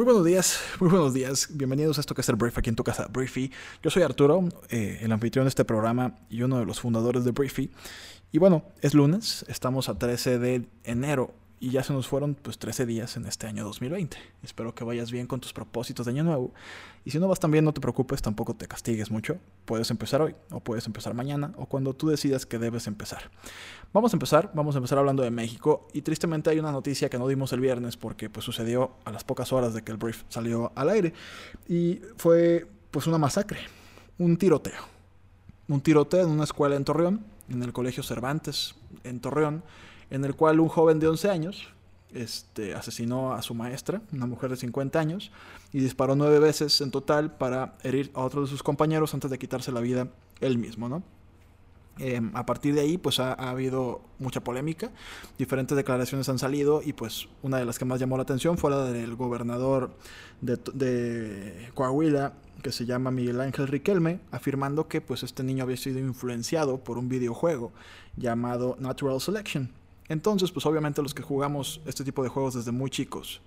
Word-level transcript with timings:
Muy 0.00 0.06
buenos 0.06 0.24
días, 0.24 0.58
muy 0.80 0.88
buenos 0.88 1.12
días. 1.12 1.46
Bienvenidos 1.50 1.98
a 1.98 2.00
esto 2.00 2.14
que 2.14 2.22
es 2.22 2.28
el 2.30 2.36
Brief 2.36 2.56
aquí 2.56 2.70
en 2.70 2.74
tu 2.74 2.82
casa, 2.82 3.06
Briefy. 3.12 3.52
Yo 3.82 3.90
soy 3.90 4.02
Arturo, 4.02 4.48
eh, 4.70 4.98
el 5.02 5.12
anfitrión 5.12 5.44
de 5.44 5.50
este 5.50 5.66
programa 5.66 6.14
y 6.30 6.40
uno 6.40 6.58
de 6.58 6.64
los 6.64 6.80
fundadores 6.80 7.22
de 7.26 7.32
Briefy. 7.32 7.70
Y 8.32 8.38
bueno, 8.38 8.64
es 8.80 8.94
lunes, 8.94 9.44
estamos 9.46 9.90
a 9.90 9.98
13 9.98 10.38
de 10.38 10.66
enero 10.84 11.34
y 11.62 11.68
ya 11.70 11.82
se 11.82 11.92
nos 11.92 12.08
fueron 12.08 12.34
pues 12.34 12.58
13 12.58 12.86
días 12.86 13.18
en 13.18 13.26
este 13.26 13.46
año 13.46 13.64
2020. 13.64 14.16
Espero 14.42 14.74
que 14.74 14.82
vayas 14.82 15.10
bien 15.10 15.26
con 15.26 15.40
tus 15.40 15.52
propósitos 15.52 16.06
de 16.06 16.12
año 16.12 16.24
nuevo. 16.24 16.54
Y 17.04 17.10
si 17.10 17.18
no 17.18 17.28
vas 17.28 17.38
tan 17.38 17.50
bien, 17.50 17.66
no 17.66 17.74
te 17.74 17.82
preocupes, 17.82 18.22
tampoco 18.22 18.54
te 18.54 18.66
castigues 18.66 19.10
mucho. 19.10 19.36
Puedes 19.66 19.90
empezar 19.90 20.22
hoy, 20.22 20.34
o 20.50 20.60
puedes 20.60 20.86
empezar 20.86 21.12
mañana, 21.12 21.52
o 21.56 21.66
cuando 21.66 21.92
tú 21.92 22.08
decidas 22.08 22.46
que 22.46 22.58
debes 22.58 22.86
empezar. 22.86 23.30
Vamos 23.92 24.14
a 24.14 24.16
empezar, 24.16 24.50
vamos 24.54 24.74
a 24.74 24.78
empezar 24.78 24.96
hablando 24.96 25.22
de 25.22 25.30
México. 25.30 25.86
Y 25.92 26.00
tristemente 26.00 26.48
hay 26.48 26.58
una 26.58 26.72
noticia 26.72 27.10
que 27.10 27.18
no 27.18 27.28
dimos 27.28 27.52
el 27.52 27.60
viernes 27.60 27.98
porque 27.98 28.30
pues 28.30 28.42
sucedió 28.46 28.92
a 29.04 29.12
las 29.12 29.24
pocas 29.24 29.52
horas 29.52 29.74
de 29.74 29.82
que 29.82 29.92
el 29.92 29.98
brief 29.98 30.22
salió 30.30 30.72
al 30.74 30.88
aire. 30.88 31.12
Y 31.68 32.00
fue 32.16 32.66
pues 32.90 33.06
una 33.06 33.18
masacre, 33.18 33.60
un 34.18 34.38
tiroteo. 34.38 34.80
Un 35.68 35.82
tiroteo 35.82 36.22
en 36.24 36.30
una 36.30 36.44
escuela 36.44 36.74
en 36.76 36.86
Torreón, 36.86 37.22
en 37.50 37.62
el 37.62 37.74
Colegio 37.74 38.02
Cervantes, 38.02 38.76
en 39.04 39.20
Torreón 39.20 39.62
en 40.10 40.24
el 40.24 40.34
cual 40.34 40.60
un 40.60 40.68
joven 40.68 40.98
de 40.98 41.08
11 41.08 41.30
años 41.30 41.68
este, 42.14 42.74
asesinó 42.74 43.32
a 43.32 43.42
su 43.42 43.54
maestra, 43.54 44.02
una 44.12 44.26
mujer 44.26 44.50
de 44.50 44.56
50 44.56 44.98
años, 44.98 45.30
y 45.72 45.80
disparó 45.80 46.16
nueve 46.16 46.40
veces 46.40 46.80
en 46.80 46.90
total 46.90 47.36
para 47.36 47.76
herir 47.82 48.10
a 48.14 48.22
otro 48.22 48.42
de 48.42 48.48
sus 48.48 48.62
compañeros 48.62 49.14
antes 49.14 49.30
de 49.30 49.38
quitarse 49.38 49.70
la 49.72 49.80
vida 49.80 50.08
él 50.40 50.58
mismo, 50.58 50.88
¿no? 50.88 51.02
Em, 51.98 52.34
a 52.34 52.46
partir 52.46 52.74
de 52.74 52.80
ahí, 52.80 52.96
pues 52.96 53.20
ha, 53.20 53.34
habido 53.34 54.00
mucha 54.18 54.42
polémica, 54.42 54.90
diferentes 55.38 55.76
declaraciones 55.76 56.28
han 56.30 56.38
salido 56.38 56.80
y 56.82 56.94
pues 56.94 57.28
una 57.42 57.58
de 57.58 57.66
las 57.66 57.78
que 57.78 57.84
más 57.84 58.00
llamó 58.00 58.16
la 58.16 58.22
atención 58.22 58.56
fue 58.56 58.70
la 58.70 58.84
del 58.84 59.16
gobernador 59.16 59.90
de, 60.40 60.58
de 60.72 61.68
Coahuila, 61.74 62.32
que 62.62 62.72
se 62.72 62.86
llama 62.86 63.10
Miguel 63.10 63.40
Ángel 63.40 63.68
Riquelme, 63.68 64.20
afirmando 64.30 64.88
que 64.88 65.00
pues 65.00 65.22
este 65.22 65.42
niño 65.42 65.64
había 65.64 65.76
sido 65.76 65.98
influenciado 65.98 66.78
por 66.78 66.96
un 66.96 67.08
videojuego 67.08 67.72
llamado 68.16 68.76
Natural 68.80 69.20
Selection 69.20 69.79
entonces, 70.10 70.50
pues 70.50 70.66
obviamente 70.66 71.00
los 71.02 71.14
que 71.14 71.22
jugamos 71.22 71.80
este 71.86 72.02
tipo 72.02 72.24
de 72.24 72.28
juegos 72.28 72.54
desde 72.54 72.72
muy 72.72 72.90
chicos, 72.90 73.40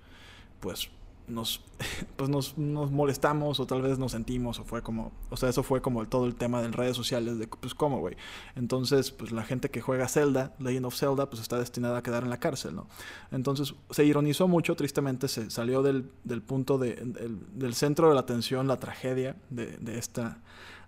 pues 0.62 0.90
nos, 1.28 1.62
pues 2.16 2.30
nos, 2.30 2.58
molestamos 2.58 3.60
o 3.60 3.68
tal 3.68 3.82
vez 3.82 4.00
nos 4.00 4.14
sentimos 4.14 4.62
o 4.62 4.64
fue 4.64 4.82
como, 4.82 5.12
o 5.30 5.36
sea, 5.36 5.50
eso 5.50 5.62
fue 5.62 5.82
como 5.82 6.08
todo 6.08 6.26
el 6.26 6.36
tema 6.36 6.62
de 6.62 6.70
redes 6.70 6.96
sociales 6.96 7.38
de, 7.38 7.48
pues 7.48 7.76
cómo, 7.76 8.00
güey. 8.00 8.16
Entonces, 8.56 9.12
pues 9.12 9.34
la 9.34 9.44
gente 9.44 9.70
que 9.70 9.82
juega 9.82 10.08
Zelda, 10.08 10.56
Legend 10.58 10.86
of 10.86 10.96
Zelda, 10.96 11.30
pues 11.30 11.42
está 11.42 11.60
destinada 11.60 11.98
a 11.98 12.02
quedar 12.02 12.24
en 12.24 12.30
la 12.30 12.40
cárcel, 12.40 12.76
¿no? 12.76 12.88
Entonces, 13.32 13.76
se 13.90 14.06
ironizó 14.06 14.48
mucho, 14.48 14.78
tristemente 14.78 15.28
se 15.28 15.50
salió 15.50 15.82
del, 15.82 16.06
punto 16.48 16.78
de, 16.78 16.96
del, 16.96 17.74
centro 17.76 18.08
de 18.08 18.14
la 18.14 18.22
atención, 18.22 18.70
la 18.70 18.80
tragedia 18.80 19.36
de 19.50 19.98
esta 19.98 20.40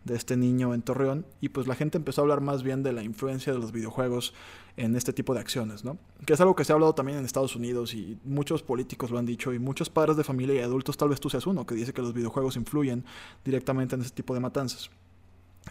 de 0.05 0.15
este 0.15 0.37
niño 0.37 0.73
en 0.73 0.83
Torreón 0.83 1.25
y 1.41 1.49
pues 1.49 1.67
la 1.67 1.75
gente 1.75 1.97
empezó 1.97 2.21
a 2.21 2.23
hablar 2.23 2.39
más 2.39 2.63
bien 2.63 2.83
de 2.83 2.93
la 2.93 3.03
influencia 3.03 3.51
de 3.51 3.59
los 3.59 3.71
videojuegos 3.71 4.33
en 4.77 4.95
este 4.95 5.13
tipo 5.13 5.33
de 5.33 5.39
acciones, 5.39 5.83
¿no? 5.83 5.97
Que 6.25 6.33
es 6.33 6.41
algo 6.41 6.55
que 6.55 6.63
se 6.63 6.71
ha 6.71 6.75
hablado 6.75 6.93
también 6.93 7.17
en 7.17 7.25
Estados 7.25 7.55
Unidos 7.55 7.93
y 7.93 8.17
muchos 8.23 8.61
políticos 8.61 9.09
lo 9.09 9.17
han 9.17 9.25
dicho 9.25 9.51
y 9.53 9.59
muchos 9.59 9.89
padres 9.89 10.15
de 10.15 10.23
familia 10.23 10.55
y 10.55 10.59
adultos, 10.59 10.95
tal 10.95 11.09
vez 11.09 11.19
tú 11.19 11.29
seas 11.29 11.47
uno, 11.47 11.65
que 11.65 11.75
dice 11.75 11.91
que 11.91 12.01
los 12.01 12.13
videojuegos 12.13 12.55
influyen 12.55 13.03
directamente 13.43 13.95
en 13.95 14.01
ese 14.01 14.11
tipo 14.11 14.33
de 14.33 14.39
matanzas. 14.39 14.91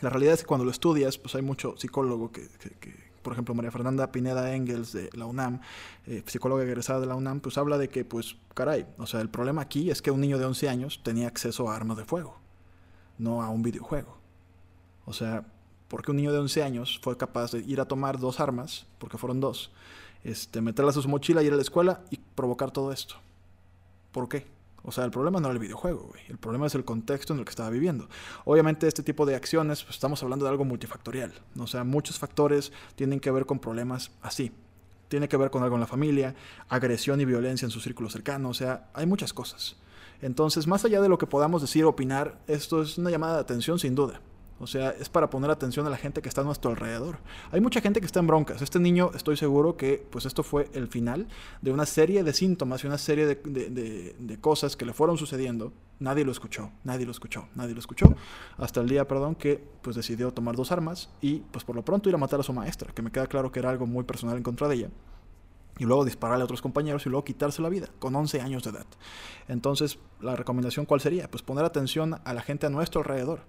La 0.01 0.11
realidad 0.11 0.35
es 0.35 0.41
que 0.41 0.47
cuando 0.47 0.65
lo 0.65 0.73
estudias, 0.73 1.17
pues 1.19 1.35
hay 1.37 1.43
mucho 1.43 1.77
psicólogo 1.77 2.33
que, 2.33 2.49
por 3.23 3.33
ejemplo, 3.33 3.55
María 3.55 3.71
Fernanda 3.71 4.11
Pineda 4.11 4.55
Engels 4.55 4.93
de 4.93 5.11
la 5.13 5.27
UNAM, 5.27 5.61
eh, 6.07 6.25
psicóloga 6.27 6.65
egresada 6.65 7.01
de 7.01 7.07
la 7.07 7.15
UNAM, 7.15 7.39
pues 7.41 7.57
habla 7.57 7.79
de 7.79 7.89
que, 7.89 8.05
pues, 8.05 8.37
caray, 8.55 8.87
o 8.99 9.07
sea, 9.07 9.21
el 9.21 9.29
problema 9.29 9.63
aquí 9.63 9.91
es 9.91 10.03
que 10.03 10.11
un 10.11 10.21
niño 10.21 10.39
de 10.39 10.47
11 10.47 10.69
años 10.69 11.01
tenía 11.05 11.29
acceso 11.29 11.71
a 11.71 11.77
armas 11.77 11.97
de 11.97 12.05
fuego, 12.05 12.37
no 13.19 13.43
a 13.43 13.51
un 13.51 13.63
videojuego. 13.63 14.24
O 15.07 15.13
sea, 15.13 15.45
porque 15.89 16.11
un 16.11 16.17
niño 16.17 16.33
de 16.33 16.39
11 16.39 16.63
años 16.63 16.99
fue 17.03 17.17
capaz 17.17 17.53
de 17.53 17.61
ir 17.61 17.81
a 17.81 17.87
tomar 17.87 18.19
dos 18.19 18.41
armas, 18.41 18.87
porque 18.99 19.19
fueron 19.19 19.41
dos, 19.41 19.71
este, 20.25 20.61
meterlas 20.61 20.97
a 20.97 21.03
su 21.03 21.09
mochila, 21.09 21.43
ir 21.43 21.53
a 21.53 21.57
la 21.57 21.63
escuela 21.63 22.03
y 22.11 22.19
provocar 22.35 22.71
todo 22.71 22.93
esto. 22.93 23.17
¿Por 24.13 24.29
qué? 24.29 24.47
O 24.87 24.93
sea, 24.93 25.05
el 25.05 25.11
problema 25.11 25.41
no 25.41 25.49
era 25.49 25.55
el 25.55 25.59
videojuego, 25.59 26.09
güey. 26.11 26.23
El 26.29 26.37
problema 26.37 26.67
es 26.67 26.75
el 26.75 26.85
contexto 26.85 27.33
en 27.33 27.39
el 27.39 27.45
que 27.47 27.51
estaba 27.51 27.71
viviendo. 27.71 28.09
Obviamente, 28.45 28.87
este 28.87 29.03
tipo 29.03 29.25
de 29.25 29.35
acciones, 29.35 29.83
pues, 29.83 29.97
estamos 29.97 30.23
hablando 30.23 30.45
de 30.45 30.51
algo 30.51 30.67
multifactorial. 30.67 31.33
O 31.59 31.67
sea, 31.67 31.85
muchos 31.85 32.19
factores 32.19 32.71
tienen 32.95 33.19
que 33.19 33.31
ver 33.31 33.47
con 33.47 33.59
problemas 33.61 34.11
así. 34.21 34.53
Tiene 35.09 35.27
que 35.27 35.39
ver 35.39 35.51
con 35.51 35.63
algo 35.63 35.77
en 35.77 35.81
la 35.81 35.87
familia, 35.87 36.35
agresión 36.69 37.19
y 37.21 37.25
violencia 37.25 37.65
en 37.65 37.71
su 37.71 37.81
círculo 37.81 38.11
cercano. 38.11 38.51
O 38.51 38.55
sea, 38.55 38.91
hay 38.93 39.07
muchas 39.07 39.33
cosas. 39.33 39.77
Entonces, 40.21 40.67
más 40.67 40.85
allá 40.85 41.01
de 41.01 41.09
lo 41.09 41.17
que 41.17 41.27
podamos 41.27 41.63
decir 41.63 41.85
o 41.85 41.89
opinar, 41.89 42.39
esto 42.47 42.83
es 42.83 42.99
una 42.99 43.11
llamada 43.11 43.37
de 43.37 43.41
atención 43.41 43.79
sin 43.79 43.95
duda. 43.95 44.21
O 44.61 44.67
sea, 44.67 44.91
es 44.91 45.09
para 45.09 45.31
poner 45.31 45.51
atención 45.51 45.87
a 45.87 45.91
la 45.91 45.97
gente 45.97 46.23
que 46.23 46.29
está 46.29 46.43
a 46.43 46.45
nuestro 46.45 46.71
alrededor. 46.71 47.19
Hay 47.51 47.61
mucha 47.61 47.81
gente 47.81 48.01
que 48.01 48.07
está 48.07 48.21
en 48.21 48.27
broncas. 48.27 48.63
Este 48.63 48.79
niño, 48.79 49.11
estoy 49.15 49.37
seguro 49.37 49.77
que 49.77 50.07
pues 50.11 50.27
esto 50.27 50.43
fue 50.43 50.69
el 50.73 50.87
final 50.89 51.27
de 51.61 51.73
una 51.73 51.87
serie 51.87 52.23
de 52.23 52.33
síntomas 52.33 52.85
y 52.85 52.87
una 52.87 52.99
serie 52.99 53.27
de, 53.27 54.39
cosas 54.41 54.77
que 54.77 54.85
le 54.85 54.93
fueron 54.93 55.19
sucediendo. 55.19 55.73
Nadie 55.99 56.25
lo 56.25 56.33
escuchó, 56.33 56.71
nadie 56.85 57.05
lo 57.07 57.13
escuchó, 57.13 57.49
nadie 57.55 57.75
lo 57.75 57.81
escuchó. 57.81 58.15
Hasta 58.57 58.81
el 58.81 58.89
día, 58.89 59.07
perdón, 59.09 59.35
que 59.35 59.63
pues 59.83 59.97
decidió 59.97 60.33
tomar 60.33 60.57
dos 60.57 60.71
armas 60.71 61.11
y 61.21 61.41
pues 61.51 61.65
por 61.65 61.75
lo 61.77 61.85
pronto 61.85 62.09
ir 62.09 62.15
a 62.15 62.19
matar 62.19 62.41
a 62.41 62.43
su 62.43 62.53
maestra, 62.53 62.93
que 62.93 63.03
me 63.03 63.11
queda 63.11 63.27
claro 63.27 63.51
que 63.51 63.59
era 63.59 63.71
algo 63.71 63.87
muy 63.87 64.05
personal 64.05 64.37
en 64.37 64.43
contra 64.43 64.69
de 64.69 64.75
ella 64.77 64.91
y 65.79 65.85
luego 65.85 66.05
dispararle 66.05 66.43
a 66.43 66.45
otros 66.45 66.63
compañeros 66.63 67.05
y 67.07 67.09
luego 67.09 67.25
quitarse 67.25 67.63
la 67.63 67.69
vida 67.69 67.89
con 67.99 68.15
11 68.15 68.41
años 68.41 68.63
de 68.63 68.71
edad. 68.71 68.87
Entonces, 69.49 69.99
la 70.21 70.37
recomendación 70.37 70.87
cuál 70.87 71.01
sería? 71.01 71.31
Pues 71.31 71.43
poner 71.43 71.65
atención 71.65 72.21
a 72.25 72.33
la 72.33 72.43
gente 72.43 72.67
a 72.67 72.71
nuestro 72.71 73.01
alrededor. 73.01 73.41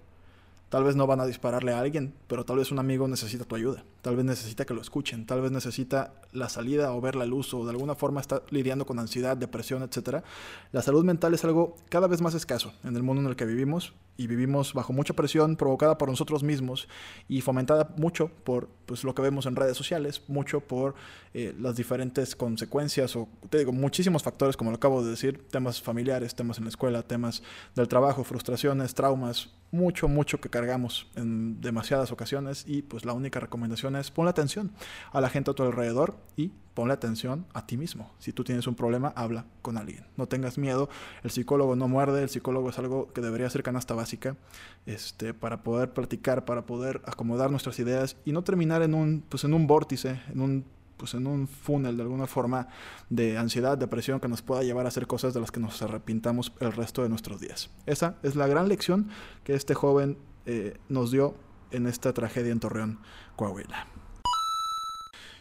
Tal 0.68 0.84
vez 0.84 0.96
no 0.96 1.06
van 1.06 1.20
a 1.20 1.26
dispararle 1.26 1.72
a 1.72 1.78
alguien, 1.78 2.14
pero 2.26 2.44
tal 2.44 2.56
vez 2.56 2.72
un 2.72 2.78
amigo 2.78 3.06
necesita 3.06 3.44
tu 3.44 3.54
ayuda. 3.54 3.84
Tal 4.06 4.14
vez 4.14 4.24
necesita 4.24 4.64
que 4.64 4.72
lo 4.72 4.80
escuchen. 4.82 5.26
Tal 5.26 5.40
vez 5.40 5.50
necesita 5.50 6.14
la 6.30 6.48
salida 6.48 6.92
o 6.92 7.00
ver 7.00 7.16
la 7.16 7.26
luz 7.26 7.52
o 7.54 7.64
de 7.64 7.72
alguna 7.72 7.96
forma 7.96 8.20
está 8.20 8.40
lidiando 8.50 8.86
con 8.86 9.00
ansiedad, 9.00 9.36
depresión, 9.36 9.82
etc. 9.82 10.22
La 10.70 10.80
salud 10.80 11.04
mental 11.04 11.34
es 11.34 11.44
algo 11.44 11.74
cada 11.88 12.06
vez 12.06 12.20
más 12.20 12.32
escaso 12.34 12.72
en 12.84 12.94
el 12.94 13.02
mundo 13.02 13.22
en 13.22 13.28
el 13.28 13.34
que 13.34 13.44
vivimos 13.44 13.94
y 14.16 14.28
vivimos 14.28 14.74
bajo 14.74 14.92
mucha 14.92 15.14
presión 15.14 15.56
provocada 15.56 15.98
por 15.98 16.08
nosotros 16.08 16.42
mismos 16.42 16.88
y 17.28 17.40
fomentada 17.40 17.94
mucho 17.96 18.30
por 18.44 18.68
pues, 18.86 19.04
lo 19.04 19.14
que 19.14 19.22
vemos 19.22 19.46
en 19.46 19.56
redes 19.56 19.76
sociales, 19.76 20.22
mucho 20.28 20.60
por 20.60 20.94
eh, 21.34 21.54
las 21.58 21.76
diferentes 21.76 22.34
consecuencias 22.34 23.14
o, 23.16 23.28
te 23.50 23.58
digo, 23.58 23.72
muchísimos 23.72 24.22
factores, 24.22 24.56
como 24.56 24.70
lo 24.70 24.76
acabo 24.76 25.02
de 25.02 25.10
decir, 25.10 25.46
temas 25.50 25.82
familiares, 25.82 26.34
temas 26.34 26.58
en 26.58 26.64
la 26.64 26.70
escuela, 26.70 27.02
temas 27.02 27.42
del 27.74 27.88
trabajo, 27.88 28.24
frustraciones, 28.24 28.94
traumas, 28.94 29.50
mucho, 29.70 30.08
mucho 30.08 30.40
que 30.40 30.48
cargamos 30.48 31.08
en 31.16 31.60
demasiadas 31.60 32.12
ocasiones 32.12 32.64
y 32.66 32.82
pues 32.82 33.04
la 33.04 33.12
única 33.12 33.40
recomendación 33.40 33.95
es 34.00 34.10
ponle 34.10 34.30
atención 34.30 34.72
a 35.12 35.20
la 35.20 35.28
gente 35.28 35.50
a 35.50 35.54
tu 35.54 35.62
alrededor 35.62 36.16
y 36.36 36.52
ponle 36.76 36.92
atención 36.92 37.46
a 37.54 37.66
ti 37.66 37.78
mismo. 37.78 38.12
Si 38.18 38.32
tú 38.32 38.44
tienes 38.44 38.66
un 38.66 38.74
problema, 38.74 39.12
habla 39.16 39.46
con 39.62 39.78
alguien. 39.78 40.06
No 40.16 40.28
tengas 40.28 40.58
miedo. 40.58 40.90
El 41.22 41.30
psicólogo 41.30 41.74
no 41.74 41.88
muerde. 41.88 42.22
El 42.22 42.28
psicólogo 42.28 42.68
es 42.68 42.78
algo 42.78 43.12
que 43.14 43.22
debería 43.22 43.48
ser 43.48 43.62
canasta 43.62 43.94
básica 43.94 44.36
este, 44.84 45.32
para 45.32 45.62
poder 45.62 45.94
platicar, 45.94 46.44
para 46.44 46.66
poder 46.66 47.00
acomodar 47.06 47.50
nuestras 47.50 47.78
ideas 47.78 48.18
y 48.26 48.32
no 48.32 48.44
terminar 48.44 48.82
en 48.82 48.92
un, 48.92 49.24
pues, 49.26 49.44
en 49.44 49.54
un 49.54 49.66
vórtice, 49.66 50.20
en 50.30 50.40
un 50.42 50.64
pues 50.96 51.14
en 51.14 51.26
un 51.26 51.46
funnel 51.46 51.96
de 51.96 52.02
alguna 52.02 52.26
forma 52.26 52.68
de 53.10 53.36
ansiedad, 53.36 53.76
depresión 53.76 54.18
que 54.18 54.28
nos 54.28 54.40
pueda 54.40 54.62
llevar 54.62 54.86
a 54.86 54.88
hacer 54.88 55.06
cosas 55.06 55.34
de 55.34 55.40
las 55.40 55.50
que 55.50 55.60
nos 55.60 55.82
arrepintamos 55.82 56.54
el 56.60 56.72
resto 56.72 57.02
de 57.02 57.10
nuestros 57.10 57.38
días. 57.38 57.70
Esa 57.84 58.16
es 58.22 58.34
la 58.34 58.46
gran 58.46 58.68
lección 58.68 59.10
que 59.44 59.54
este 59.54 59.74
joven 59.74 60.16
eh, 60.46 60.78
nos 60.88 61.10
dio 61.10 61.34
en 61.70 61.86
esta 61.86 62.12
tragedia 62.12 62.52
en 62.52 62.60
Torreón, 62.60 63.00
Coahuila. 63.36 63.86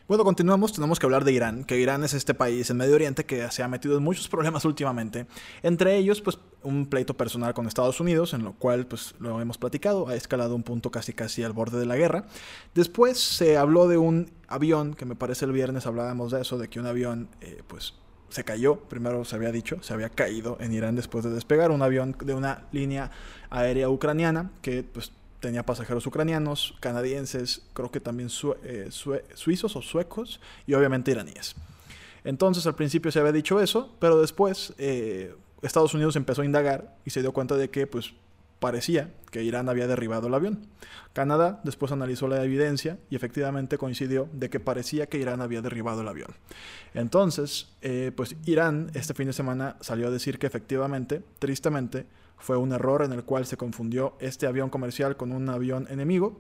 Bueno, 0.07 0.23
continuamos, 0.23 0.71
tenemos 0.71 0.99
que 0.99 1.07
hablar 1.07 1.23
de 1.23 1.31
Irán, 1.31 1.63
que 1.63 1.79
Irán 1.79 2.03
es 2.03 2.13
este 2.13 2.35
país 2.35 2.69
en 2.69 2.77
Medio 2.77 2.93
Oriente 2.93 3.25
que 3.25 3.49
se 3.49 3.63
ha 3.63 3.67
metido 3.67 3.97
en 3.97 4.03
muchos 4.03 4.27
problemas 4.27 4.63
últimamente, 4.63 5.25
entre 5.63 5.97
ellos 5.97 6.21
pues 6.21 6.37
un 6.61 6.85
pleito 6.85 7.15
personal 7.15 7.55
con 7.55 7.65
Estados 7.65 7.99
Unidos, 7.99 8.35
en 8.35 8.43
lo 8.43 8.53
cual 8.53 8.85
pues 8.85 9.15
lo 9.17 9.41
hemos 9.41 9.57
platicado, 9.57 10.07
ha 10.07 10.15
escalado 10.15 10.55
un 10.55 10.61
punto 10.61 10.91
casi 10.91 11.13
casi 11.13 11.41
al 11.41 11.53
borde 11.53 11.79
de 11.79 11.87
la 11.87 11.95
guerra. 11.95 12.25
Después 12.75 13.17
se 13.19 13.57
habló 13.57 13.87
de 13.87 13.97
un 13.97 14.29
avión, 14.47 14.93
que 14.93 15.05
me 15.05 15.15
parece 15.15 15.45
el 15.45 15.53
viernes 15.53 15.87
hablábamos 15.87 16.31
de 16.31 16.41
eso, 16.41 16.59
de 16.59 16.67
que 16.67 16.79
un 16.79 16.85
avión 16.85 17.27
eh, 17.41 17.63
pues 17.65 17.95
se 18.29 18.43
cayó, 18.43 18.81
primero 18.81 19.25
se 19.25 19.35
había 19.35 19.51
dicho, 19.51 19.81
se 19.81 19.95
había 19.95 20.09
caído 20.09 20.57
en 20.59 20.71
Irán 20.71 20.95
después 20.95 21.23
de 21.23 21.31
despegar, 21.31 21.71
un 21.71 21.81
avión 21.81 22.15
de 22.23 22.35
una 22.35 22.67
línea 22.71 23.09
aérea 23.49 23.89
ucraniana 23.89 24.51
que 24.61 24.83
pues 24.83 25.11
tenía 25.45 25.63
pasajeros 25.63 26.07
ucranianos, 26.07 26.73
canadienses, 26.79 27.61
creo 27.73 27.91
que 27.91 27.99
también 27.99 28.29
eh, 28.63 28.89
suizos 28.89 29.75
o 29.75 29.81
suecos 29.83 30.39
y 30.65 30.73
obviamente 30.73 31.11
iraníes. 31.11 31.55
Entonces 32.23 32.65
al 32.65 32.73
principio 32.73 33.11
se 33.11 33.19
había 33.19 33.31
dicho 33.31 33.61
eso, 33.61 33.95
pero 33.99 34.19
después 34.19 34.73
eh, 34.79 35.35
Estados 35.61 35.93
Unidos 35.93 36.15
empezó 36.15 36.41
a 36.41 36.45
indagar 36.45 36.97
y 37.05 37.11
se 37.11 37.21
dio 37.21 37.31
cuenta 37.31 37.57
de 37.57 37.69
que 37.69 37.85
pues 37.85 38.15
parecía 38.59 39.11
que 39.29 39.43
Irán 39.43 39.69
había 39.69 39.85
derribado 39.85 40.29
el 40.29 40.33
avión. 40.33 40.65
Canadá 41.13 41.61
después 41.63 41.91
analizó 41.91 42.27
la 42.27 42.43
evidencia 42.43 42.97
y 43.11 43.15
efectivamente 43.15 43.77
coincidió 43.77 44.27
de 44.33 44.49
que 44.49 44.59
parecía 44.59 45.05
que 45.05 45.19
Irán 45.19 45.41
había 45.41 45.61
derribado 45.61 46.01
el 46.01 46.07
avión. 46.07 46.31
Entonces, 46.95 47.69
eh, 47.83 48.11
pues 48.15 48.35
Irán 48.45 48.89
este 48.95 49.13
fin 49.13 49.27
de 49.27 49.33
semana 49.33 49.75
salió 49.81 50.07
a 50.07 50.11
decir 50.11 50.39
que 50.39 50.47
efectivamente, 50.47 51.21
tristemente, 51.37 52.07
fue 52.37 52.57
un 52.57 52.71
error 52.73 53.03
en 53.03 53.13
el 53.13 53.23
cual 53.23 53.45
se 53.45 53.57
confundió 53.57 54.15
este 54.19 54.47
avión 54.47 54.69
comercial 54.69 55.17
con 55.17 55.31
un 55.31 55.49
avión 55.49 55.87
enemigo 55.89 56.39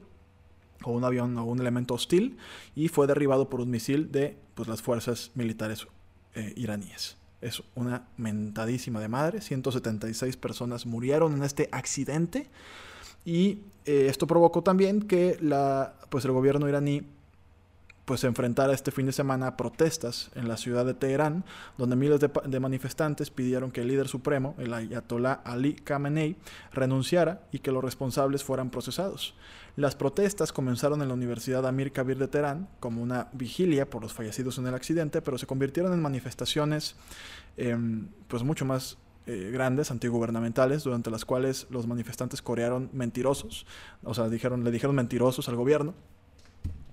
o 0.83 0.91
un 0.91 1.03
avión 1.03 1.37
o 1.37 1.45
un 1.45 1.59
elemento 1.59 1.93
hostil 1.93 2.37
y 2.75 2.89
fue 2.89 3.07
derribado 3.07 3.49
por 3.49 3.61
un 3.61 3.69
misil 3.69 4.11
de 4.11 4.37
pues, 4.53 4.67
las 4.67 4.81
fuerzas 4.81 5.31
militares 5.35 5.87
eh, 6.35 6.53
iraníes. 6.55 7.17
Es 7.41 7.63
una 7.75 8.07
mentadísima 8.17 8.99
de 8.99 9.07
madre. 9.07 9.41
176 9.41 10.37
personas 10.37 10.85
murieron 10.85 11.33
en 11.33 11.43
este 11.43 11.69
accidente. 11.71 12.49
Y 13.23 13.59
eh, 13.85 14.07
esto 14.09 14.27
provocó 14.27 14.63
también 14.63 15.01
que 15.01 15.37
la, 15.41 15.95
pues 16.09 16.25
el 16.25 16.31
gobierno 16.31 16.67
iraní 16.67 17.03
pues 18.05 18.19
se 18.19 18.27
enfrentara 18.27 18.73
este 18.73 18.91
fin 18.91 19.07
de 19.07 19.11
semana 19.11 19.47
a 19.47 19.57
protestas 19.57 20.29
en 20.35 20.47
la 20.47 20.57
ciudad 20.57 20.85
de 20.85 20.93
Teherán, 20.93 21.43
donde 21.77 21.95
miles 21.95 22.19
de, 22.19 22.59
manifestantes 22.59 23.31
pidieron 23.31 23.71
que 23.71 23.81
el 23.81 23.87
líder 23.87 24.07
supremo, 24.07 24.55
el 24.59 24.73
ayatollah 24.73 25.41
Ali 25.43 25.73
Khamenei, 25.73 26.37
renunciara 26.71 27.41
y 27.51 27.59
que 27.59 27.71
los 27.71 27.83
responsables 27.83 28.43
fueran 28.43 28.69
procesados. 28.69 29.35
Las 29.75 29.95
protestas 29.95 30.53
comenzaron 30.53 31.01
en 31.01 31.07
la 31.07 31.15
Universidad 31.15 31.67
Amir 31.67 31.91
Kabir 31.91 32.17
de 32.17 32.27
Teherán 32.27 32.69
como 32.79 33.01
una 33.01 33.27
vigilia 33.33 33.89
por 33.89 34.03
los 34.03 34.13
fallecidos 34.13 34.57
en 34.59 34.67
el 34.67 34.75
accidente, 34.75 35.21
pero 35.21 35.37
se 35.37 35.47
convirtieron 35.47 35.91
en 35.91 36.01
manifestaciones 36.01 36.95
em, 37.57 38.07
pues 38.27 38.43
mucho 38.43 38.65
más 38.65 38.97
eh, 39.25 39.49
grandes, 39.51 39.89
antigubernamentales, 39.89 40.83
durante 40.83 41.09
las 41.09 41.25
cuales 41.25 41.65
los 41.71 41.87
manifestantes 41.87 42.43
corearon 42.43 42.91
mentirosos, 42.93 43.65
o 44.03 44.13
sea, 44.13 44.29
dijeron, 44.29 44.63
le 44.63 44.69
dijeron 44.69 44.95
mentirosos 44.95 45.49
al 45.49 45.55
gobierno 45.55 45.95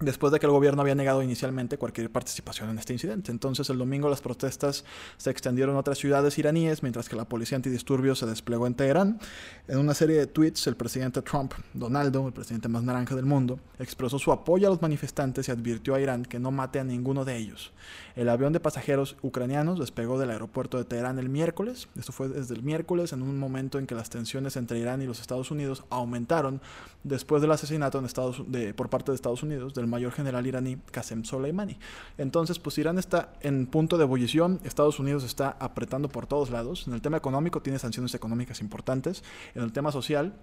después 0.03 0.33
de 0.33 0.41
que 0.41 0.47
el 0.47 0.53
gobierno 0.53 0.83
había 0.83 0.95
negado 0.95 1.23
inicialmente 1.23 1.79
cualquier 1.79 2.11
participación 2.11 2.71
en 2.71 2.79
este 2.79 2.93
incidente. 2.93 3.31
Entonces 3.31 3.69
el 3.71 3.79
domingo 3.79 4.09
las 4.09 4.21
protestas 4.21 4.85
se 5.17 5.31
extendieron 5.31 5.77
a 5.77 5.79
otras 5.79 5.99
ciudades 5.99 6.39
iraníes, 6.39 6.83
mientras 6.83 7.09
que 7.09 7.17
la 7.17 7.25
policía 7.25 7.57
antidisturbios 7.57 8.19
se 8.19 8.27
desplegó 8.27 8.67
en 8.67 8.75
Teherán. 8.75 9.21
En 9.69 9.79
una 9.79 9.95
serie 9.95 10.17
de 10.17 10.27
tweets, 10.27 10.67
el 10.67 10.77
presidente 10.77 11.23
Trump, 11.23 11.55
Donaldo, 11.73 12.27
el 12.27 12.33
presidente 12.33 12.69
más 12.69 12.83
naranja 12.83 13.15
del 13.15 13.27
mundo, 13.27 13.59
expresó 13.79 14.19
su 14.19 14.33
apoyo 14.33 14.67
a 14.67 14.71
los 14.71 14.83
manifestantes 14.83 15.49
y 15.49 15.53
advirtió 15.53 15.95
a 15.95 16.01
Irán 16.01 16.25
que 16.25 16.39
no 16.39 16.51
mate 16.51 16.81
a 16.81 16.85
ninguno 16.85 17.25
de 17.25 17.37
ellos. 17.37 17.73
El 18.15 18.29
avión 18.29 18.53
de 18.53 18.61
pasajeros 18.61 19.17
ucranianos 19.23 19.79
despegó 19.79 20.19
del 20.19 20.31
aeropuerto 20.31 20.77
de 20.77 20.85
Teherán 20.85 21.19
el 21.19 21.29
miércoles. 21.29 21.89
Esto 21.99 22.13
fue 22.13 22.29
desde 22.29 22.55
el 22.55 22.63
miércoles, 22.63 23.13
en 23.13 23.23
un 23.23 23.39
momento 23.39 23.79
en 23.79 23.87
que 23.87 23.95
las 23.95 24.11
tensiones 24.11 24.57
entre 24.57 24.79
Irán 24.79 25.01
y 25.01 25.07
los 25.07 25.21
Estados 25.21 25.51
Unidos 25.51 25.85
aumentaron 25.91 26.61
después 27.05 27.41
del 27.43 27.53
asesinato 27.53 27.99
en 27.99 28.05
Estados, 28.05 28.43
de, 28.47 28.75
por 28.75 28.91
parte 28.91 29.13
de 29.13 29.17
Estados 29.17 29.43
Unidos 29.43 29.75
del 29.75 29.87
mayor 29.93 30.13
general 30.13 30.47
iraní 30.47 30.79
Qasem 30.91 31.25
Soleimani. 31.25 31.79
Entonces, 32.19 32.59
pues 32.59 32.79
Irán 32.79 32.99
está 32.99 33.35
en 33.41 33.67
punto 33.67 33.97
de 33.99 34.05
ebullición, 34.05 34.59
Estados 34.65 34.99
Unidos 34.99 35.23
está 35.23 35.57
apretando 35.61 36.09
por 36.09 36.27
todos 36.27 36.51
lados. 36.51 36.89
En 36.89 36.95
el 36.95 37.01
tema 37.01 37.17
económico 37.17 37.63
tiene 37.63 37.79
sanciones 37.79 38.15
económicas 38.15 38.61
importantes, 38.61 39.23
en 39.55 39.63
el 39.63 39.73
tema 39.73 39.93
social 39.93 40.35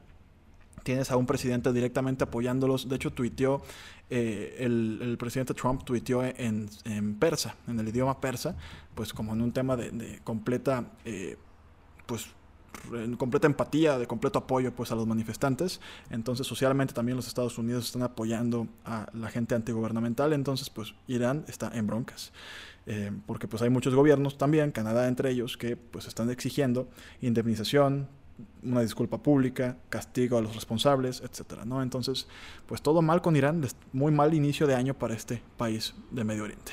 tienes 0.84 1.12
a 1.12 1.18
un 1.18 1.26
presidente 1.26 1.72
directamente 1.74 2.24
apoyándolos. 2.24 2.88
De 2.90 2.96
hecho, 2.96 3.12
tuiteó, 3.12 3.62
eh, 4.10 4.58
el, 4.60 5.18
presidente 5.20 5.54
Trump 5.54 5.84
tuiteó 5.84 6.24
en, 6.24 6.70
persa, 7.20 7.56
en 7.68 7.80
el 7.80 7.88
idioma 7.88 8.20
persa, 8.20 8.56
pues 8.96 9.14
como 9.14 9.34
en 9.34 9.42
un 9.42 9.52
tema 9.52 9.76
de, 9.76 10.20
completa, 10.24 10.86
eh, 11.06 11.38
pues 12.06 12.28
en 12.94 13.16
completa 13.16 13.48
empatía, 13.48 13.98
de 13.98 14.08
completo 14.08 14.40
apoyo 14.40 14.74
pues 14.74 14.92
a 14.92 14.96
los 14.96 15.08
manifestantes. 15.08 15.80
Entonces 16.10 16.48
socialmente 16.48 16.94
también 16.94 17.16
los 17.16 17.28
Estados 17.28 17.58
Unidos 17.58 17.86
están 17.86 18.04
apoyando 18.04 18.68
a 18.86 19.08
la 19.14 19.30
gente 19.30 19.56
antigubernamental. 19.56 20.34
Entonces 20.34 20.70
pues 20.70 20.94
Irán 21.08 21.46
está 21.48 21.72
en 21.74 21.88
broncas. 21.88 22.32
Eh, 22.86 23.12
porque 23.28 23.48
pues 23.48 23.62
hay 23.62 23.70
muchos 23.70 23.94
gobiernos 23.94 24.38
también, 24.38 24.72
Canadá 24.72 25.08
entre 25.08 25.30
ellos, 25.30 25.58
que 25.58 25.78
pues 25.78 26.08
están 26.08 26.32
exigiendo 26.32 26.90
indemnización, 27.22 28.08
una 28.64 28.82
disculpa 28.82 29.22
pública, 29.22 29.78
castigo 29.90 30.38
a 30.38 30.42
los 30.42 30.56
responsables, 30.56 31.22
etcétera, 31.22 31.66
¿no? 31.66 31.84
Entonces, 31.84 32.28
pues 32.66 32.82
todo 32.82 33.02
mal 33.02 33.22
con 33.22 33.36
Irán, 33.36 33.64
muy 33.94 34.12
mal 34.12 34.34
inicio 34.34 34.66
de 34.66 34.76
año 34.76 34.94
para 34.94 35.14
este 35.14 35.44
país 35.58 35.94
de 36.12 36.24
Medio 36.24 36.46
Oriente. 36.46 36.72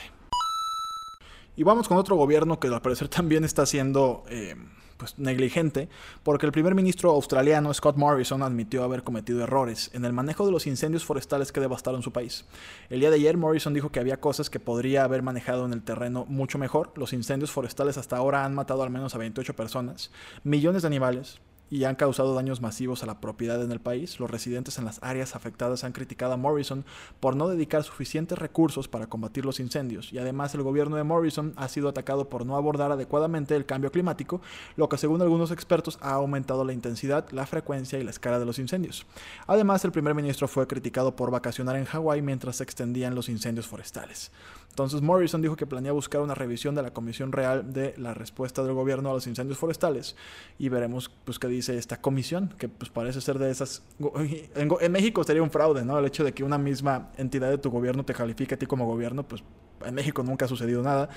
Y 1.57 1.63
vamos 1.63 1.89
con 1.89 1.97
otro 1.97 2.17
gobierno 2.17 2.61
que 2.61 2.69
al 2.69 2.83
parecer 2.83 3.09
también 3.09 3.45
está 3.45 3.65
siendo 3.67 4.25
eh, 4.29 4.57
pues, 4.97 5.19
negligente, 5.19 5.89
porque 6.23 6.47
el 6.47 6.53
primer 6.53 6.75
ministro 6.75 7.11
australiano 7.11 7.73
Scott 7.73 7.97
Morrison 7.97 8.43
admitió 8.43 8.85
haber 8.85 9.03
cometido 9.03 9.43
errores 9.43 9.91
en 9.93 10.05
el 10.05 10.13
manejo 10.13 10.47
de 10.47 10.53
los 10.53 10.67
incendios 10.67 11.05
forestales 11.05 11.53
que 11.53 11.61
devastaron 11.61 12.03
su 12.03 12.13
país. 12.13 12.45
El 12.91 13.01
día 13.01 13.11
de 13.11 13.17
ayer 13.17 13.37
Morrison 13.37 13.75
dijo 13.75 13.91
que 13.91 14.01
había 14.01 14.21
cosas 14.21 14.51
que 14.51 14.61
podría 14.61 15.05
haber 15.05 15.23
manejado 15.23 15.67
en 15.67 15.73
el 15.73 15.83
terreno 15.83 16.25
mucho 16.29 16.59
mejor. 16.59 16.93
Los 16.97 17.13
incendios 17.13 17.51
forestales 17.51 17.99
hasta 17.99 18.17
ahora 18.17 18.45
han 18.45 18.55
matado 18.55 18.83
al 18.83 18.91
menos 18.91 19.15
a 19.15 19.19
28 19.19 19.55
personas, 19.55 20.11
millones 20.45 20.83
de 20.83 20.89
animales, 20.89 21.41
y 21.71 21.85
han 21.85 21.97
causado 21.97 22.35
daños 22.35 22.61
masivos 22.61 23.03
a 23.03 23.07
la 23.07 23.21
propiedad 23.21 23.63
en 23.63 23.73
el 23.73 23.81
país. 23.81 24.21
Los 24.21 24.31
residentes 24.31 24.79
en 24.79 24.85
las 24.85 25.03
áreas 25.03 25.35
afectadas 25.35 25.85
han 25.85 25.93
criticado 25.93 26.33
a 26.33 26.37
Morrison 26.37 26.85
por 27.21 27.37
no 27.37 27.49
dedicar 27.49 27.83
suficientes 27.83 28.39
recursos 28.39 28.89
para 28.89 29.09
combatir 29.09 29.45
los 29.45 29.61
incendios 29.61 30.13
y 30.13 30.19
además 30.19 30.55
el 30.55 30.63
gobierno 30.63 30.97
de 30.97 31.05
Morrison 31.05 31.53
ha 31.57 31.69
sido 31.69 31.89
atacado 31.89 32.29
por 32.29 32.47
no 32.47 32.57
abordar 32.57 32.93
adecuadamente 32.93 33.57
el 33.57 33.67
cambio 33.67 33.91
climático, 33.91 34.41
lo 34.77 34.89
que 34.89 34.99
según 34.99 35.23
algunos 35.23 35.51
expertos 35.51 35.99
ha 36.01 36.13
aumentado 36.13 36.65
la 36.65 36.73
intensidad, 36.73 37.29
la 37.31 37.47
frecuencia 37.47 37.99
y 37.99 38.05
la 38.05 38.11
escala 38.11 38.39
de 38.39 38.47
los 38.47 38.59
incendios. 38.59 39.07
Además, 39.47 39.85
el 39.85 39.93
primer 39.93 40.15
ministro 40.15 40.49
fue 40.49 40.67
criticado 40.67 41.17
por 41.17 41.31
vacacionar 41.31 41.77
en 41.77 41.85
Hawái 41.85 42.23
mientras 42.23 42.57
se 42.57 42.65
extendían 42.65 43.15
los 43.15 43.29
incendios 43.29 43.67
forestales. 43.67 44.31
Entonces 44.77 45.01
Morrison 45.01 45.41
dijo 45.41 45.57
que 45.57 45.65
planea 45.65 45.93
buscar 45.93 46.21
una 46.21 46.35
revisión 46.35 46.75
de 46.75 46.83
la 46.83 46.93
Comisión 46.93 47.33
Real 47.33 47.73
de 47.73 47.95
la 47.97 48.13
respuesta 48.13 48.63
del 48.63 48.75
gobierno 48.75 49.11
a 49.11 49.15
los 49.15 49.27
incendios 49.27 49.57
forestales 49.57 50.17
y 50.59 50.69
veremos 50.69 51.11
pues 51.25 51.39
qué 51.39 51.49
dice 51.57 51.77
esta 51.77 52.01
comisión, 52.01 52.55
que 52.59 52.69
pues 52.69 52.91
parece 52.91 53.21
ser 53.21 53.39
de 53.39 53.51
esas... 53.51 53.83
En, 54.55 54.93
México 54.93 55.25
sería 55.25 55.43
un 55.43 55.51
fraude, 55.51 55.85
¿no? 55.85 55.99
El 55.99 56.07
hecho 56.07 56.25
de 56.25 56.33
que 56.33 56.45
una 56.45 56.59
misma 56.59 57.11
entidad 57.17 57.51
de 57.51 57.59
tu 57.59 57.71
gobierno 57.71 58.05
te 58.05 58.15
califique 58.15 58.55
a 58.55 58.59
ti 58.59 58.67
como 58.67 58.87
gobierno, 58.87 59.27
pues 59.27 59.43
en 59.85 59.95
México 59.95 60.23
nunca 60.23 60.47
ha 60.47 60.49
sucedido 60.49 60.83
nada, 60.83 61.09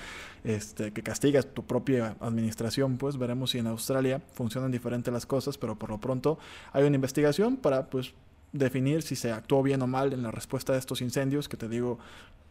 este, 0.44 0.92
que 0.92 1.02
castigas 1.02 1.46
tu 1.46 1.64
propia 1.64 2.16
administración, 2.20 2.98
pues 2.98 3.16
veremos 3.16 3.50
si 3.50 3.58
en 3.58 3.66
Australia 3.66 4.20
funcionan 4.34 4.70
diferente 4.70 5.10
las 5.10 5.26
cosas, 5.26 5.56
pero 5.56 5.78
por 5.78 5.90
lo 5.90 5.98
pronto 5.98 6.38
hay 6.72 6.84
una 6.84 6.96
investigación 6.96 7.56
para 7.56 7.88
pues 7.88 8.12
definir 8.52 9.02
si 9.02 9.16
se 9.16 9.32
actuó 9.32 9.62
bien 9.62 9.80
o 9.82 9.86
mal 9.86 10.12
en 10.12 10.22
la 10.22 10.30
respuesta 10.30 10.72
a 10.72 10.76
estos 10.76 11.00
incendios, 11.00 11.48
que 11.48 11.56
te 11.56 11.68
digo, 11.68 11.98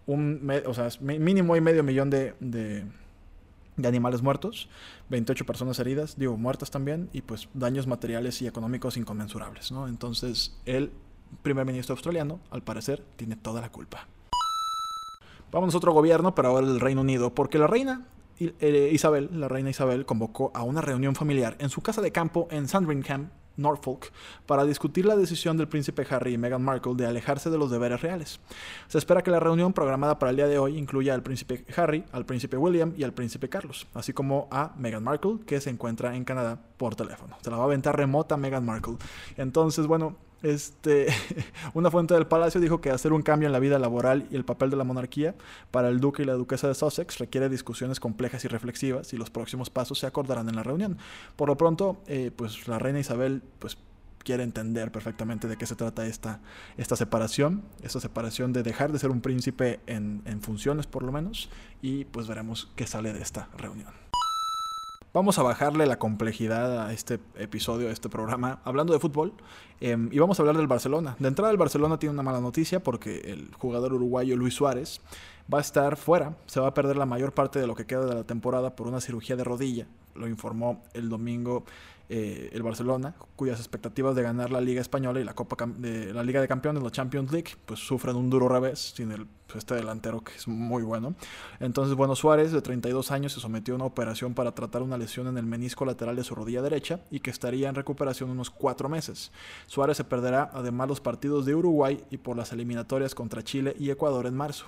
un, 0.08 0.50
o 0.65 0.74
sea, 0.74 0.89
mínimo 1.01 1.55
y 1.55 1.62
medio 1.62 1.84
millón 1.84 2.10
de, 2.10 2.34
de, 2.39 2.84
animales 3.88 4.22
muertos, 4.22 4.70
28 5.10 5.46
personas 5.46 5.80
heridas, 5.80 6.18
digo, 6.18 6.38
muertas 6.38 6.72
también, 6.72 7.10
y 7.14 7.22
pues 7.22 7.48
daños 7.54 7.88
materiales 7.88 8.42
y 8.42 8.48
económicos 8.48 8.98
inconmensurables, 8.98 9.72
¿no? 9.72 9.88
Entonces, 9.88 10.60
el 10.66 10.92
primer 11.42 11.66
ministro 11.66 11.94
australiano, 11.94 12.40
al 12.52 12.64
parecer, 12.64 13.04
tiene 13.16 13.36
toda 13.36 13.62
la 13.62 13.70
culpa. 13.70 14.08
Vamos 15.52 15.74
a 15.74 15.78
otro 15.78 15.94
gobierno, 15.94 16.36
pero 16.36 16.50
ahora 16.50 16.68
el 16.68 16.80
Reino 16.80 17.02
Unido, 17.02 17.34
porque 17.34 17.58
la 17.58 17.68
reina 17.68 18.06
eh, 18.40 18.90
Isabel, 18.94 19.30
la 19.34 19.48
reina 19.48 19.70
Isabel, 19.70 20.06
convocó 20.06 20.52
a 20.54 20.64
una 20.64 20.82
reunión 20.82 21.16
familiar 21.16 21.56
en 21.60 21.70
su 21.70 21.82
casa 21.82 22.02
de 22.02 22.12
campo 22.12 22.48
en 22.52 22.68
Sandringham, 22.68 23.30
Norfolk 23.60 24.12
para 24.46 24.66
discutir 24.66 25.06
la 25.06 25.16
decisión 25.16 25.58
del 25.58 25.68
príncipe 25.68 26.06
Harry 26.10 26.34
y 26.34 26.38
Meghan 26.38 26.63
Markle 26.63 26.96
de 26.96 27.06
alejarse 27.06 27.50
de 27.50 27.58
los 27.58 27.70
deberes 27.70 28.01
reales. 28.01 28.39
Se 28.88 28.98
espera 28.98 29.22
que 29.22 29.32
la 29.32 29.39
reunión 29.39 29.74
programada 29.74 30.18
para 30.18 30.32
el 30.32 30.36
día 30.36 30.48
de 30.48 30.58
hoy 30.58 30.78
incluya 30.78 31.13
al 31.13 31.24
príncipe 31.24 31.66
Harry, 31.75 32.04
al 32.12 32.25
príncipe 32.25 32.58
William 32.58 32.94
y 32.98 33.04
al 33.04 33.13
príncipe 33.13 33.50
Carlos, 33.50 33.88
así 33.94 34.13
como 34.13 34.48
a 34.51 34.74
Meghan 34.78 35.04
Markle, 35.04 35.39
que 35.46 35.62
se 35.62 35.70
encuentra 35.70 36.16
en 36.16 36.24
Canadá 36.24 36.60
por 36.78 36.96
teléfono. 36.96 37.38
Se 37.42 37.50
la 37.50 37.58
va 37.58 37.63
a 37.63 37.66
aventar 37.66 37.96
remota 37.96 38.38
Meghan 38.38 38.66
Markle. 38.66 38.98
Entonces, 39.38 39.86
bueno, 39.88 40.16
este, 40.41 41.08
una 41.74 41.91
fuente 41.91 42.13
del 42.13 42.27
palacio 42.27 42.62
dijo 42.62 42.81
que 42.81 42.91
hacer 42.91 43.13
un 43.13 43.22
cambio 43.22 43.48
en 43.48 43.53
la 43.53 43.60
vida 43.60 43.79
laboral 43.79 44.27
y 44.31 44.36
el 44.36 44.46
papel 44.46 44.69
de 44.69 44.77
la 44.77 44.84
monarquía 44.84 45.36
para 45.72 45.89
el 45.89 46.00
duque 46.00 46.24
y 46.24 46.25
la 46.25 46.34
duquesa 46.34 46.67
de 46.67 46.75
Sussex 46.75 47.17
requiere 47.17 47.50
discusiones 47.50 48.00
complejas 48.00 48.46
y 48.46 48.48
reflexivas 48.48 49.13
y 49.13 49.17
los 49.17 49.29
próximos 49.29 49.69
pasos 49.69 50.00
se 50.00 50.08
acordarán 50.08 50.50
en 50.50 50.55
la 50.55 50.63
reunión. 50.63 50.98
Por 51.36 51.50
lo 51.50 51.58
pronto, 51.58 51.98
eh, 52.08 52.31
pues 52.36 52.67
la 52.67 52.79
reina 52.79 53.00
Isabel 53.00 53.41
pues, 53.60 53.77
quiere 54.24 54.43
entender 54.43 54.91
perfectamente 54.91 55.48
de 55.48 55.58
qué 55.58 55.65
se 55.65 55.75
trata 55.75 56.05
esta, 56.05 56.39
esta 56.77 56.96
separación, 56.96 57.63
esta 57.81 58.00
separación 58.00 58.53
de 58.53 58.63
dejar 58.63 58.91
de 58.91 59.00
ser 59.00 59.10
un 59.10 59.22
príncipe 59.22 59.79
en, 59.88 60.22
en 60.25 60.41
funciones 60.41 60.88
por 60.88 61.03
lo 61.03 61.12
menos 61.12 61.50
y 61.81 62.05
pues 62.05 62.27
veremos 62.27 62.72
qué 62.75 62.86
sale 62.88 63.13
de 63.13 63.22
esta 63.22 63.50
reunión. 63.58 64.09
Vamos 65.12 65.39
a 65.39 65.44
bajarle 65.44 65.88
la 65.88 65.98
complejidad 65.98 66.86
a 66.86 66.94
este 66.94 67.20
episodio, 67.36 67.89
a 67.89 67.92
este 67.92 68.10
programa, 68.10 68.60
hablando 68.63 68.94
de 68.94 69.00
fútbol. 69.00 69.34
Em, 69.80 70.08
y 70.12 70.20
vamos 70.20 70.38
a 70.39 70.44
hablar 70.44 70.56
del 70.56 70.68
Barcelona. 70.68 71.16
De 71.18 71.28
entrada, 71.28 71.51
el 71.51 71.58
Barcelona 71.58 71.98
tiene 71.98 72.13
una 72.13 72.22
mala 72.22 72.39
noticia 72.39 72.84
porque 72.84 73.22
el 73.22 73.51
jugador 73.56 73.94
uruguayo 73.94 74.36
Luis 74.36 74.54
Suárez 74.54 75.01
va 75.51 75.58
a 75.58 75.62
estar 75.62 75.98
fuera. 75.98 76.38
Se 76.46 76.60
va 76.60 76.68
a 76.68 76.74
perder 76.75 76.96
la 76.96 77.08
mayor 77.08 77.34
parte 77.34 77.58
de 77.58 77.66
lo 77.66 77.74
que 77.74 77.88
queda 77.88 78.06
de 78.06 78.13
la 78.13 78.24
temporada 78.24 78.75
por 78.75 78.88
una 78.88 79.01
cirugía 79.01 79.36
de 79.36 79.44
rodilla. 79.44 79.88
Lo 80.13 80.28
informó 80.28 80.84
el 80.94 81.10
domingo 81.10 81.63
eh, 82.08 82.51
el 82.54 82.62
Barcelona, 82.62 83.16
cuyas 83.36 83.58
expectativas 83.58 84.16
de 84.16 84.22
ganar 84.22 84.51
la 84.51 84.62
Liga 84.62 84.80
Española 84.80 85.20
y 85.20 85.24
la 85.24 85.34
Copa 85.34 85.56
de 85.66 86.13
la 86.13 86.22
Liga 86.22 86.39
de 86.39 86.48
Campeones, 86.48 86.84
la 86.84 86.92
Champions 86.92 87.32
League, 87.32 87.54
pues 87.66 87.80
sufren 87.80 88.16
un 88.16 88.30
duro 88.30 88.48
revés 88.48 88.94
sin 88.96 89.12
el, 89.12 89.28
este 89.58 89.75
delantero 89.75 90.22
que 90.22 90.34
es 90.36 90.48
muy 90.48 90.84
bueno. 90.84 91.15
Entonces, 91.60 91.96
bueno, 91.96 92.15
Suárez, 92.15 92.51
de 92.51 92.62
32 92.62 93.12
años, 93.12 93.34
se 93.34 93.39
sometió 93.39 93.74
a 93.74 93.77
una 93.77 93.86
operación 93.86 94.34
para 94.34 94.53
tratar 94.53 94.82
una 94.82 94.98
lesión 94.98 95.27
en 95.27 95.38
el 95.38 95.46
menisco 95.46 95.86
lateral 95.86 96.15
de 96.15 96.24
su 96.24 96.36
rodilla 96.36 96.62
derecha 96.62 97.01
y 97.10 97.20
que 97.20 97.32
estaría 97.32 97.70
en 97.70 97.75
recuperación 97.75 98.29
unos 98.29 98.50
cuatro 98.50 98.89
meses. 98.89 99.32
Suárez 99.68 99.98
se 99.98 100.03
perderá 100.03 100.51
además 100.53 100.88
los 100.88 101.01
partidos 101.01 101.46
de 101.46 101.56
Uruguay 101.56 102.03
y 102.10 102.18
por 102.18 102.38
las 102.38 102.51
eliminatorias 102.51 103.15
contra 103.15 103.44
Chile 103.44 103.75
y 103.79 103.89
Ecuador 103.89 104.25
en 104.25 104.36
marzo. 104.36 104.65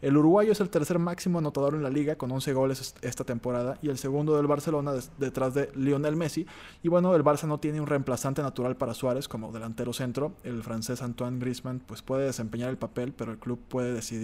El 0.00 0.16
uruguayo 0.16 0.52
es 0.52 0.60
el 0.60 0.70
tercer 0.70 0.98
máximo 0.98 1.38
anotador 1.38 1.74
en 1.74 1.82
la 1.82 1.90
liga 1.90 2.16
con 2.16 2.30
11 2.30 2.52
goles 2.52 2.94
esta 3.02 3.24
temporada 3.24 3.78
y 3.82 3.88
el 3.88 3.98
segundo 3.98 4.36
del 4.36 4.46
Barcelona 4.46 4.94
detrás 5.18 5.54
de 5.54 5.70
Lionel 5.74 6.16
Messi 6.16 6.46
y 6.82 6.88
bueno, 6.88 7.14
el 7.14 7.24
Barça 7.24 7.46
no 7.46 7.58
tiene 7.58 7.80
un 7.80 7.86
reemplazante 7.86 8.42
natural 8.42 8.76
para 8.76 8.94
Suárez 8.94 9.28
como 9.28 9.52
delantero 9.52 9.92
centro. 9.92 10.32
El 10.42 10.62
francés 10.62 11.02
Antoine 11.02 11.38
Griezmann 11.38 11.80
pues 11.80 12.02
puede 12.02 12.26
desempeñar 12.26 12.70
el 12.70 12.78
papel, 12.78 13.12
pero 13.12 13.32
el 13.32 13.38
club 13.38 13.60
puede 13.68 13.92
decidir 13.92 14.21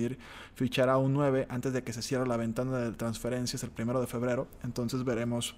fichar 0.55 0.89
a 0.89 0.97
un 0.99 1.13
9 1.13 1.47
antes 1.49 1.73
de 1.73 1.83
que 1.83 1.93
se 1.93 2.03
cierre 2.03 2.27
la 2.27 2.37
ventana 2.37 2.79
de 2.79 2.93
transferencias 2.93 3.63
el 3.63 3.71
primero 3.71 4.01
de 4.01 4.07
febrero. 4.07 4.49
Entonces 4.63 5.05
veremos 5.05 5.57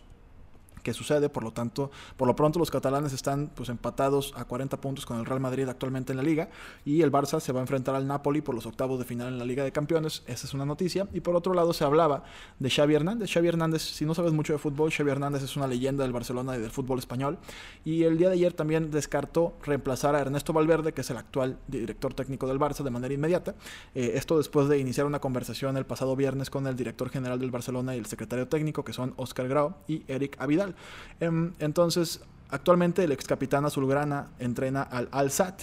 qué 0.82 0.92
sucede. 0.92 1.28
Por 1.28 1.44
lo 1.44 1.52
tanto, 1.52 1.90
por 2.16 2.28
lo 2.28 2.36
pronto 2.36 2.58
los 2.58 2.70
catalanes 2.70 3.12
están 3.12 3.50
pues 3.54 3.68
empatados 3.68 4.32
a 4.36 4.44
40 4.44 4.80
puntos 4.80 5.06
con 5.06 5.18
el 5.18 5.26
Real 5.26 5.40
Madrid 5.40 5.68
actualmente 5.68 6.12
en 6.12 6.16
la 6.16 6.22
liga 6.22 6.48
y 6.84 7.02
el 7.02 7.12
Barça 7.12 7.40
se 7.40 7.52
va 7.52 7.60
a 7.60 7.62
enfrentar 7.62 7.94
al 7.94 8.06
Napoli 8.06 8.40
por 8.40 8.54
los 8.54 8.66
octavos 8.66 8.98
de 8.98 9.04
final 9.04 9.28
en 9.28 9.38
la 9.38 9.44
Liga 9.44 9.64
de 9.64 9.72
Campeones. 9.72 10.22
Esa 10.26 10.46
es 10.46 10.54
una 10.54 10.64
noticia. 10.64 11.08
Y 11.12 11.20
por 11.20 11.36
otro 11.36 11.54
lado 11.54 11.72
se 11.72 11.84
hablaba 11.84 12.24
de 12.58 12.70
Xavi 12.70 12.94
Hernández. 12.94 13.30
Xavi 13.32 13.48
Hernández, 13.48 13.82
si 13.82 14.04
no 14.04 14.14
sabes 14.14 14.32
mucho 14.32 14.52
de 14.52 14.58
fútbol, 14.58 14.90
Xavi 14.90 15.10
Hernández 15.10 15.42
es 15.42 15.56
una 15.56 15.66
leyenda 15.66 16.04
del 16.04 16.12
Barcelona 16.12 16.56
y 16.56 16.60
del 16.60 16.70
fútbol 16.70 16.98
español. 16.98 17.38
Y 17.84 18.04
el 18.04 18.18
día 18.18 18.28
de 18.28 18.34
ayer 18.34 18.52
también 18.52 18.90
descartó 18.90 19.54
reemplazar 19.64 20.14
a 20.14 20.20
Ernesto 20.20 20.52
Valverde, 20.52 20.92
que 20.92 21.00
es 21.00 21.10
el 21.10 21.16
actual 21.16 21.58
director 21.68 22.14
técnico 22.14 22.46
del 22.46 22.58
Barça, 22.58 22.82
de 22.82 22.90
manera 22.90 23.14
inmediata. 23.14 23.54
Eh, 23.94 24.12
esto 24.14 24.38
después 24.38 24.68
de 24.68 24.78
iniciar 24.78 25.06
una 25.06 25.20
conversación 25.20 25.76
el 25.76 25.86
pasado 25.86 26.16
viernes 26.16 26.50
con 26.50 26.66
el 26.66 26.76
director 26.76 27.10
general 27.10 27.38
del 27.38 27.50
Barcelona 27.50 27.94
y 27.94 27.98
el 27.98 28.06
secretario 28.06 28.48
técnico, 28.48 28.84
que 28.84 28.92
son 28.92 29.14
Oscar 29.16 29.48
Grau 29.48 29.74
y 29.86 30.02
Eric 30.08 30.36
Avidal. 30.38 30.69
Em, 31.20 31.52
entonces, 31.58 32.20
actualmente 32.50 33.04
el 33.04 33.12
ex 33.12 33.26
capitán 33.26 33.64
azulgrana 33.64 34.30
entrena 34.38 34.82
al 34.82 35.08
Al-Sat. 35.12 35.62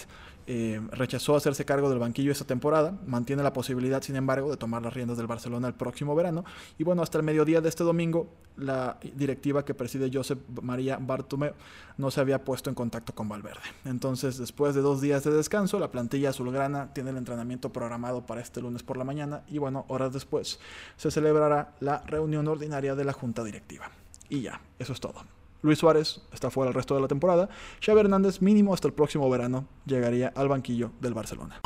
Eh, 0.50 0.80
rechazó 0.92 1.36
hacerse 1.36 1.66
cargo 1.66 1.90
del 1.90 1.98
banquillo 1.98 2.32
esta 2.32 2.46
temporada, 2.46 2.98
mantiene 3.06 3.42
la 3.42 3.52
posibilidad, 3.52 4.00
sin 4.00 4.16
embargo, 4.16 4.50
de 4.50 4.56
tomar 4.56 4.80
las 4.80 4.94
riendas 4.94 5.18
del 5.18 5.26
Barcelona 5.26 5.68
el 5.68 5.74
próximo 5.74 6.14
verano. 6.14 6.42
Y 6.78 6.84
bueno, 6.84 7.02
hasta 7.02 7.18
el 7.18 7.24
mediodía 7.24 7.60
de 7.60 7.68
este 7.68 7.84
domingo, 7.84 8.30
la 8.56 8.98
directiva 9.14 9.64
que 9.66 9.74
preside 9.74 10.10
Josep 10.10 10.38
María 10.62 10.96
Bartomeu 10.98 11.52
no 11.98 12.10
se 12.10 12.22
había 12.22 12.44
puesto 12.46 12.70
en 12.70 12.74
contacto 12.74 13.14
con 13.14 13.28
Valverde. 13.28 13.60
Entonces, 13.84 14.38
después 14.38 14.74
de 14.74 14.80
dos 14.80 15.02
días 15.02 15.22
de 15.22 15.32
descanso, 15.32 15.78
la 15.78 15.90
plantilla 15.90 16.30
azulgrana 16.30 16.94
tiene 16.94 17.10
el 17.10 17.18
entrenamiento 17.18 17.70
programado 17.70 18.24
para 18.24 18.40
este 18.40 18.62
lunes 18.62 18.82
por 18.82 18.96
la 18.96 19.04
mañana 19.04 19.42
y 19.48 19.58
bueno, 19.58 19.84
horas 19.88 20.14
después 20.14 20.58
se 20.96 21.10
celebrará 21.10 21.74
la 21.80 22.02
reunión 22.06 22.48
ordinaria 22.48 22.94
de 22.94 23.04
la 23.04 23.12
junta 23.12 23.44
directiva. 23.44 23.90
Y 24.28 24.42
ya, 24.42 24.60
eso 24.78 24.92
es 24.92 25.00
todo. 25.00 25.24
Luis 25.62 25.78
Suárez 25.78 26.20
está 26.32 26.50
fuera 26.50 26.68
el 26.68 26.74
resto 26.74 26.94
de 26.94 27.00
la 27.00 27.08
temporada. 27.08 27.48
Xavi 27.84 28.00
Hernández 28.00 28.40
mínimo 28.40 28.74
hasta 28.74 28.86
el 28.86 28.94
próximo 28.94 29.28
verano 29.28 29.66
llegaría 29.86 30.32
al 30.36 30.48
banquillo 30.48 30.92
del 31.00 31.14
Barcelona. 31.14 31.60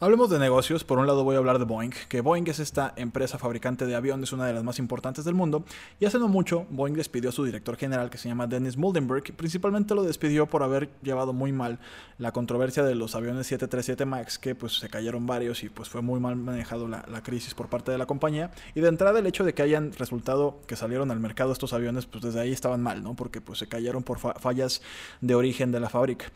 Hablemos 0.00 0.30
de 0.30 0.38
negocios. 0.38 0.84
Por 0.84 1.00
un 1.00 1.08
lado 1.08 1.24
voy 1.24 1.34
a 1.34 1.38
hablar 1.38 1.58
de 1.58 1.64
Boeing, 1.64 1.90
que 2.08 2.20
Boeing 2.20 2.44
es 2.46 2.60
esta 2.60 2.92
empresa 2.94 3.36
fabricante 3.36 3.84
de 3.84 3.96
aviones, 3.96 4.32
una 4.32 4.46
de 4.46 4.52
las 4.52 4.62
más 4.62 4.78
importantes 4.78 5.24
del 5.24 5.34
mundo. 5.34 5.64
Y 5.98 6.04
hace 6.04 6.20
no 6.20 6.28
mucho, 6.28 6.66
Boeing 6.70 6.94
despidió 6.94 7.30
a 7.30 7.32
su 7.32 7.44
director 7.44 7.76
general, 7.76 8.08
que 8.08 8.16
se 8.16 8.28
llama 8.28 8.46
Dennis 8.46 8.76
Muldenberg. 8.76 9.34
Principalmente 9.34 9.96
lo 9.96 10.04
despidió 10.04 10.46
por 10.46 10.62
haber 10.62 10.88
llevado 11.02 11.32
muy 11.32 11.50
mal 11.50 11.80
la 12.16 12.30
controversia 12.30 12.84
de 12.84 12.94
los 12.94 13.16
aviones 13.16 13.48
737 13.48 14.04
MAX, 14.04 14.38
que 14.38 14.54
pues 14.54 14.78
se 14.78 14.88
cayeron 14.88 15.26
varios 15.26 15.64
y 15.64 15.68
pues 15.68 15.88
fue 15.88 16.00
muy 16.00 16.20
mal 16.20 16.36
manejado 16.36 16.86
la, 16.86 17.02
crisis 17.24 17.54
por 17.54 17.68
parte 17.68 17.90
de 17.90 17.98
la 17.98 18.06
compañía. 18.06 18.52
Y 18.76 18.80
de 18.80 18.88
entrada 18.88 19.18
el 19.18 19.26
hecho 19.26 19.42
de 19.42 19.52
que 19.52 19.62
hayan 19.62 19.92
resultado 19.94 20.60
que 20.68 20.76
salieron 20.76 21.10
al 21.10 21.18
mercado 21.18 21.50
estos 21.50 21.72
aviones, 21.72 22.06
pues 22.06 22.22
desde 22.22 22.38
ahí 22.38 22.52
estaban 22.52 22.80
mal, 22.84 23.02
¿no? 23.02 23.16
Porque 23.16 23.40
pues 23.40 23.58
se 23.58 23.66
cayeron 23.66 24.04
por 24.04 24.20
fallas 24.20 24.80
de 25.20 25.34
origen 25.34 25.72
de 25.72 25.80
la 25.80 25.88
fábrica. 25.88 26.26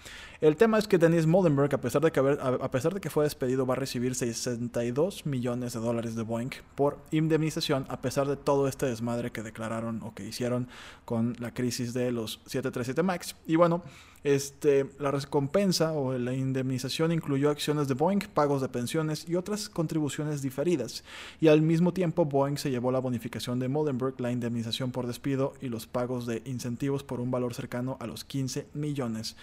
El 0.41 0.57
tema 0.57 0.77
es 0.77 0.89
que 0.89 0.99
Dennis 0.99 1.25
Muldenberg, 1.25 1.73
a 1.73 1.81
pesar 1.81 2.03
de 2.03 2.11
que, 2.11 2.19
a 2.19 2.71
pesar 2.73 2.93
de 2.93 3.01
que 3.01 3.09
fue 3.09 3.23
despedido, 3.23 3.52
va 3.57 3.75
a 3.75 3.77
recibir 3.77 4.15
62 4.15 5.27
millones 5.27 5.73
de 5.73 5.81
dólares 5.81 6.17
de 6.17 6.23
Boeing 6.23 6.51
por 6.75 6.99
indemnización 7.11 7.87
a 7.89 8.01
pesar 8.01 8.27
de 8.27 8.37
todo 8.37 8.69
este 8.69 8.87
desmadre 8.87 9.31
que 9.33 9.43
declararon 9.43 10.03
o 10.03 10.15
que 10.15 10.27
hicieron 10.27 10.69
con 11.05 11.37
la 11.39 11.53
crisis 11.53 11.95
de 11.95 12.13
los 12.13 12.41
737 12.47 13.03
MAX. 13.03 13.37
Y 13.47 13.57
bueno, 13.57 13.83
este, 14.25 14.87
la 15.01 15.11
recompensa 15.11 15.93
o 15.93 16.17
la 16.17 16.33
indemnización 16.33 17.11
incluyó 17.13 17.51
acciones 17.51 17.89
de 17.89 17.95
Boeing, 17.95 18.21
pagos 18.33 18.63
de 18.63 18.69
pensiones 18.69 19.29
y 19.29 19.35
otras 19.35 19.69
contribuciones 19.69 20.43
diferidas. 20.43 21.03
Y 21.41 21.49
al 21.49 21.61
mismo 21.63 21.93
tiempo 21.93 22.25
Boeing 22.25 22.57
se 22.57 22.71
llevó 22.71 22.93
la 22.93 23.01
bonificación 23.01 23.59
de 23.59 23.69
Moldenberg, 23.69 24.21
la 24.21 24.31
indemnización 24.31 24.93
por 24.93 25.07
despido 25.07 25.55
y 25.61 25.69
los 25.69 25.87
pagos 25.87 26.27
de 26.27 26.43
incentivos 26.45 27.03
por 27.03 27.21
un 27.21 27.31
valor 27.31 27.55
cercano 27.55 27.97
a 28.01 28.07
los 28.07 28.25
15 28.25 28.69
millones 28.75 29.37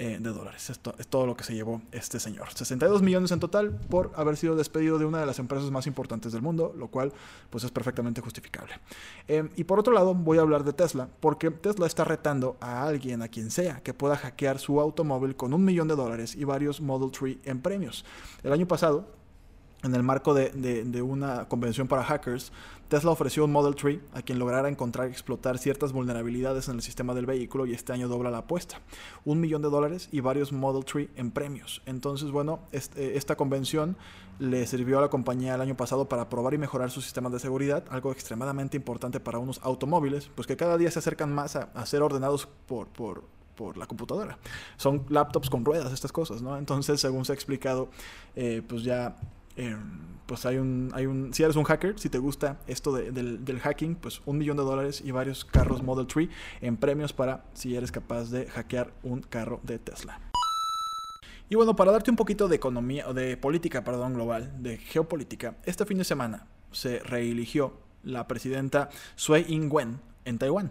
eh, 0.00 0.18
de 0.20 0.30
dólares. 0.30 0.70
Esto 0.70 0.94
es 0.96 1.08
todo 1.08 1.26
lo 1.26 1.36
que 1.36 1.42
se 1.42 1.54
llevó 1.54 1.82
este 1.90 2.20
señor. 2.20 2.52
62 2.54 3.02
millones 3.02 3.32
en 3.32 3.40
total 3.40 3.72
por 3.72 4.12
haber 4.14 4.36
sido 4.36 4.54
despedido 4.54 4.96
de 4.96 5.04
una 5.04 5.18
de 5.18 5.26
las 5.26 5.40
empresas 5.40 5.72
más 5.72 5.88
importantes 5.88 6.30
del 6.30 6.40
mundo, 6.40 6.72
lo 6.76 6.86
cual 6.86 7.12
pues 7.50 7.64
es 7.64 7.72
perfectamente 7.72 8.20
justificable. 8.20 8.74
Eh, 9.26 9.48
y 9.56 9.64
por 9.64 9.80
otro 9.80 9.92
lado 9.92 10.14
voy 10.14 10.38
a 10.38 10.42
hablar 10.42 10.62
de 10.62 10.72
Tesla, 10.72 11.08
porque 11.18 11.50
Tesla 11.50 11.86
está 11.86 12.04
retando 12.04 12.56
a 12.60 12.86
alguien, 12.86 13.22
a 13.22 13.28
quien 13.28 13.50
sea, 13.50 13.80
que 13.82 13.92
pueda 13.92 14.16
hackear 14.16 14.60
su 14.60 14.80
automóvil 14.80 15.34
con 15.34 15.52
un 15.52 15.64
millón 15.64 15.88
de 15.88 15.96
dólares 15.96 16.36
y 16.36 16.44
varios 16.44 16.80
Model 16.80 17.10
3 17.10 17.38
en 17.44 17.60
premios. 17.60 18.04
El 18.44 18.52
año 18.52 18.68
pasado, 18.68 19.17
en 19.82 19.94
el 19.94 20.02
marco 20.02 20.34
de, 20.34 20.50
de, 20.50 21.02
una 21.02 21.46
convención 21.46 21.86
para 21.86 22.02
hackers, 22.02 22.52
Tesla 22.88 23.10
ofreció 23.10 23.44
un 23.44 23.52
Model 23.52 23.76
3 23.76 23.98
a 24.14 24.22
quien 24.22 24.38
lograra 24.38 24.68
encontrar 24.68 25.08
y 25.08 25.12
explotar 25.12 25.58
ciertas 25.58 25.92
vulnerabilidades 25.92 26.68
en 26.68 26.76
el 26.76 26.82
sistema 26.82 27.14
del 27.14 27.26
vehículo 27.26 27.64
y 27.66 27.74
este 27.74 27.92
año 27.92 28.08
dobla 28.08 28.30
la 28.30 28.38
apuesta. 28.38 28.80
Un 29.24 29.40
millón 29.40 29.62
de 29.62 29.68
dólares 29.68 30.08
y 30.10 30.20
varios 30.20 30.52
Model 30.52 30.84
3 30.84 31.10
en 31.16 31.30
premios. 31.30 31.82
Entonces, 31.86 32.30
bueno, 32.30 32.60
este, 32.72 33.16
esta 33.16 33.36
convención 33.36 33.96
le 34.40 34.66
sirvió 34.66 34.98
a 34.98 35.02
la 35.02 35.10
compañía 35.10 35.54
el 35.54 35.60
año 35.60 35.76
pasado 35.76 36.08
para 36.08 36.28
probar 36.28 36.54
y 36.54 36.58
mejorar 36.58 36.90
sus 36.90 37.04
sistemas 37.04 37.32
de 37.32 37.38
seguridad, 37.38 37.84
algo 37.90 38.10
extremadamente 38.10 38.76
importante 38.76 39.20
para 39.20 39.38
unos 39.38 39.60
automóviles, 39.62 40.30
pues 40.34 40.46
que 40.46 40.56
cada 40.56 40.76
día 40.76 40.90
se 40.90 40.98
acercan 40.98 41.32
más 41.32 41.56
a, 41.56 41.86
ser 41.86 42.02
ordenados 42.02 42.48
por, 42.66 42.88
por 42.88 43.38
por 43.58 43.76
la 43.76 43.86
computadora. 43.86 44.38
Son 44.76 45.04
laptops 45.08 45.50
con 45.50 45.64
ruedas, 45.64 45.92
estas 45.92 46.12
cosas, 46.12 46.40
¿no? 46.40 46.56
Entonces, 46.56 47.00
según 47.00 47.24
se 47.24 47.32
ha 47.32 47.34
explicado, 47.34 47.88
eh, 48.36 48.62
pues 48.64 48.84
ya 48.84 49.16
Em, 49.58 49.98
pues 50.26 50.46
hay 50.46 50.56
un, 50.56 50.92
hay 50.94 51.06
un, 51.06 51.34
si 51.34 51.42
eres 51.42 51.56
un 51.56 51.64
hacker, 51.64 51.98
si 51.98 52.08
te 52.08 52.18
gusta 52.18 52.60
esto 52.68 52.92
del, 52.92 53.60
hacking, 53.60 53.96
pues 53.96 54.22
un 54.24 54.38
millón 54.38 54.56
de 54.56 54.62
dólares 54.62 55.02
y 55.04 55.10
varios 55.10 55.44
carros 55.44 55.82
Model 55.82 56.06
3 56.06 56.28
en 56.60 56.76
premios 56.76 57.12
para 57.12 57.44
si 57.54 57.74
eres 57.74 57.90
capaz 57.90 58.30
de 58.30 58.46
hackear 58.46 58.92
un 59.02 59.20
carro 59.20 59.58
de 59.64 59.80
Tesla. 59.80 60.20
Y 61.50 61.56
bueno, 61.56 61.74
para 61.74 61.90
darte 61.90 62.10
un 62.10 62.16
poquito 62.16 62.46
de 62.46 62.54
economía, 62.54 63.12
de 63.12 63.36
política, 63.36 63.82
perdón, 63.82 64.14
global, 64.14 64.62
de 64.62 64.76
geopolítica, 64.76 65.56
este 65.64 65.84
fin 65.86 65.98
de 65.98 66.04
semana 66.04 66.46
se 66.70 67.00
reeligió 67.00 67.72
la 68.04 68.28
presidenta 68.28 68.90
Tsui 69.16 69.44
Ing-wen 69.48 69.98
en 70.24 70.38
Taiwán. 70.38 70.70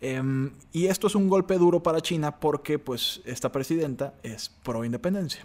Em, 0.00 0.52
y 0.72 0.86
esto 0.86 1.08
es 1.08 1.14
un 1.14 1.28
golpe 1.28 1.58
duro 1.58 1.82
para 1.82 2.00
China 2.00 2.40
porque 2.40 2.78
pues 2.78 3.20
esta 3.26 3.52
presidenta 3.52 4.14
es 4.22 4.48
pro 4.48 4.86
independencia. 4.86 5.44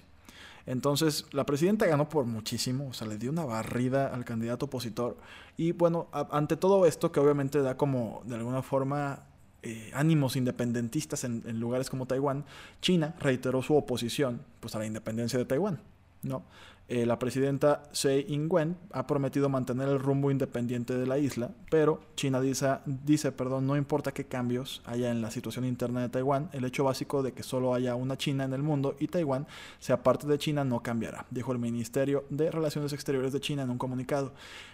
Entonces, 0.66 1.26
la 1.32 1.46
presidenta 1.46 1.86
ganó 1.86 2.10
por 2.10 2.26
muchísimo, 2.26 2.88
o 2.90 2.94
sea, 2.94 3.08
le 3.08 3.18
dio 3.18 3.32
una 3.32 3.46
barrida 3.46 4.08
al 4.08 4.26
candidato 4.26 4.66
opositor. 4.66 5.18
Y 5.58 5.74
bueno, 5.74 6.08
ante 6.12 6.58
todo 6.58 6.86
esto, 6.86 7.12
que 7.12 7.20
obviamente 7.20 7.62
da 7.62 7.78
como 7.78 8.22
de 8.26 8.36
alguna 8.36 8.64
forma 8.64 9.24
eh, 9.62 9.92
ánimos 9.94 10.36
independentistas 10.36 11.24
en, 11.24 11.44
en, 11.46 11.60
lugares 11.60 11.90
como 11.90 12.08
Taiwán, 12.08 12.46
China 12.82 13.16
reiteró 13.20 13.62
su 13.62 13.76
oposición 13.76 14.42
pues, 14.60 14.76
a 14.76 14.80
la 14.80 14.86
independencia 14.86 15.38
de 15.38 15.46
Taiwán. 15.46 15.80
¿no? 16.26 16.44
Eh, 16.88 17.08
la 17.08 17.18
presidenta 17.18 17.82
Tsai 17.92 18.26
Ing-wen 18.28 18.78
ha 18.92 19.08
prometido 19.08 19.50
mantener 19.50 19.90
el 19.90 20.00
rumbo 20.00 20.30
independiente 20.30 20.96
de 20.96 21.08
la 21.08 21.18
isla, 21.18 21.50
pero 21.72 22.02
China 22.16 22.40
dice, 22.40 22.78
dice, 22.86 23.32
perdón, 23.32 23.66
no 23.66 23.76
importa 23.76 24.14
qué 24.14 24.26
cambios 24.26 24.84
haya 24.86 25.10
en 25.10 25.24
la 25.24 25.32
situación 25.32 25.66
interna 25.66 26.02
de 26.02 26.10
Taiwán, 26.10 26.50
el 26.54 26.64
hecho 26.64 26.84
básico 26.84 27.24
de 27.24 27.32
que 27.32 27.42
solo 27.42 27.74
haya 27.74 27.96
una 27.96 28.18
China 28.18 28.44
en 28.44 28.54
el 28.54 28.62
mundo 28.62 28.96
y 29.00 29.08
Taiwán 29.08 29.48
sea 29.80 30.04
parte 30.04 30.28
de 30.28 30.38
China 30.38 30.64
no 30.64 30.84
cambiará, 30.84 31.26
dijo 31.32 31.52
el 31.52 31.58
Ministerio 31.58 32.26
de 32.30 32.52
Relaciones 32.52 32.94
Exteriores 32.94 33.34
de 33.34 33.40
China 33.40 33.64
en 33.64 33.72
un 33.72 33.80
comunicado. 33.80 34.34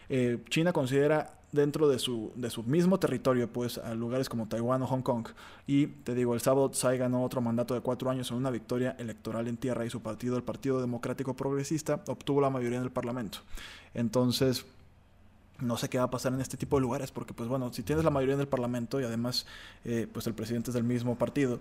Eh, 0.10 0.40
China 0.50 0.74
considera 0.74 1.38
dentro 1.52 1.88
de 1.88 2.00
su, 2.00 2.32
de 2.36 2.50
su 2.50 2.64
mismo 2.64 3.00
territorio, 3.00 3.52
pues 3.52 3.78
a 3.78 3.94
lugares 3.94 4.30
como 4.30 4.48
Taiwán 4.48 4.82
o 4.82 4.88
Hong 4.88 5.02
Kong. 5.02 5.28
Y 5.68 5.88
te 5.88 6.16
digo, 6.16 6.34
el 6.34 6.42
sábado 6.42 6.70
Tsai 6.70 6.98
ganó 6.98 7.24
otro 7.24 7.42
mandato 7.42 7.74
de 7.74 7.82
cuatro 7.82 8.10
años 8.10 8.32
en 8.32 8.38
una 8.38 8.50
victoria 8.50 8.96
electoral 9.00 9.48
en 9.48 9.58
tierra 9.58 9.86
y 9.86 9.90
su 9.90 10.02
partido, 10.02 10.38
el 10.38 10.44
Partido 10.44 10.82
Democrático 10.82 11.36
Progresista, 11.36 12.01
obtuvo 12.08 12.42
la 12.42 12.50
mayoría 12.50 12.78
en 12.78 12.84
el 12.84 12.92
Parlamento. 12.92 13.40
Entonces, 13.94 14.66
no 15.60 15.78
sé 15.78 15.90
qué 15.90 15.98
va 15.98 16.06
a 16.06 16.10
pasar 16.10 16.34
en 16.34 16.42
este 16.42 16.58
tipo 16.58 16.78
de 16.78 16.82
lugares, 16.82 17.12
porque 17.12 17.34
pues 17.34 17.48
bueno, 17.48 17.72
si 17.72 17.84
tienes 17.84 18.04
la 18.04 18.12
mayoría 18.12 18.36
en 18.36 18.42
el 18.42 18.48
Parlamento 18.48 19.00
y 19.00 19.04
además 19.04 19.46
eh, 19.86 20.08
pues 20.12 20.28
el 20.28 20.34
presidente 20.34 20.72
es 20.72 20.74
del 20.74 20.84
mismo 20.84 21.18
partido, 21.18 21.60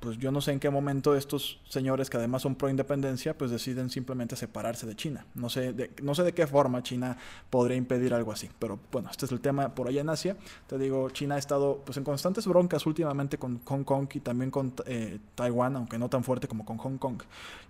pues 0.00 0.18
yo 0.18 0.30
no 0.30 0.40
sé 0.40 0.52
en 0.52 0.60
qué 0.60 0.68
momento 0.68 1.16
estos 1.16 1.60
señores 1.68 2.10
que 2.10 2.18
además 2.18 2.42
son 2.42 2.54
pro 2.54 2.68
independencia, 2.68 3.36
pues 3.36 3.50
deciden 3.50 3.88
simplemente 3.88 4.36
separarse 4.36 4.86
de 4.86 4.94
China. 4.94 5.26
No 5.34 5.48
sé 5.48 5.72
de, 5.72 5.90
no 6.02 6.14
sé 6.14 6.22
de 6.24 6.32
qué 6.32 6.46
forma 6.46 6.82
China 6.82 7.16
podría 7.48 7.76
impedir 7.76 8.12
algo 8.12 8.30
así, 8.30 8.50
pero 8.58 8.78
bueno, 8.92 9.08
este 9.10 9.24
es 9.26 9.32
el 9.32 9.40
tema 9.40 9.74
por 9.74 9.88
allá 9.88 10.02
en 10.02 10.10
Asia. 10.10 10.36
Te 10.66 10.76
digo, 10.76 11.08
China 11.10 11.36
ha 11.36 11.38
estado 11.38 11.82
pues 11.84 11.96
en 11.96 12.04
constantes 12.04 12.46
broncas 12.46 12.84
últimamente 12.86 13.38
con 13.38 13.60
Hong 13.64 13.84
Kong 13.84 14.08
y 14.12 14.20
también 14.20 14.50
con 14.50 14.74
eh, 14.86 15.18
Taiwán, 15.34 15.76
aunque 15.76 15.98
no 15.98 16.10
tan 16.10 16.22
fuerte 16.22 16.48
como 16.48 16.64
con 16.64 16.76
Hong 16.76 16.98
Kong. 16.98 17.22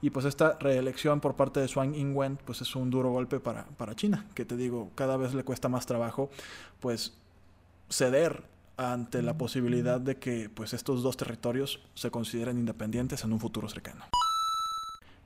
Y 0.02 0.10
pues 0.10 0.26
esta 0.26 0.58
reelección 0.58 1.20
por 1.20 1.36
parte 1.36 1.60
de 1.60 1.68
Swang 1.68 1.94
Ing-wen, 1.94 2.38
pues 2.44 2.60
es 2.60 2.74
un 2.74 2.90
duro 2.90 3.10
golpe 3.10 3.38
para, 3.38 3.64
para 3.76 3.94
China, 3.94 4.26
que 4.34 4.44
te 4.44 4.56
digo, 4.56 4.90
cada 4.94 5.16
vez 5.16 5.34
le 5.34 5.44
cuesta 5.44 5.68
más 5.68 5.86
trabajo, 5.86 6.30
pues 6.80 7.14
ceder 7.88 8.42
ante 8.76 9.22
la 9.22 9.36
posibilidad 9.36 10.00
de 10.00 10.16
que 10.18 10.50
pues, 10.50 10.72
estos 10.74 11.02
dos 11.02 11.16
territorios 11.16 11.80
se 11.94 12.10
consideren 12.10 12.58
independientes 12.58 13.24
en 13.24 13.32
un 13.32 13.40
futuro 13.40 13.68
cercano. 13.68 14.04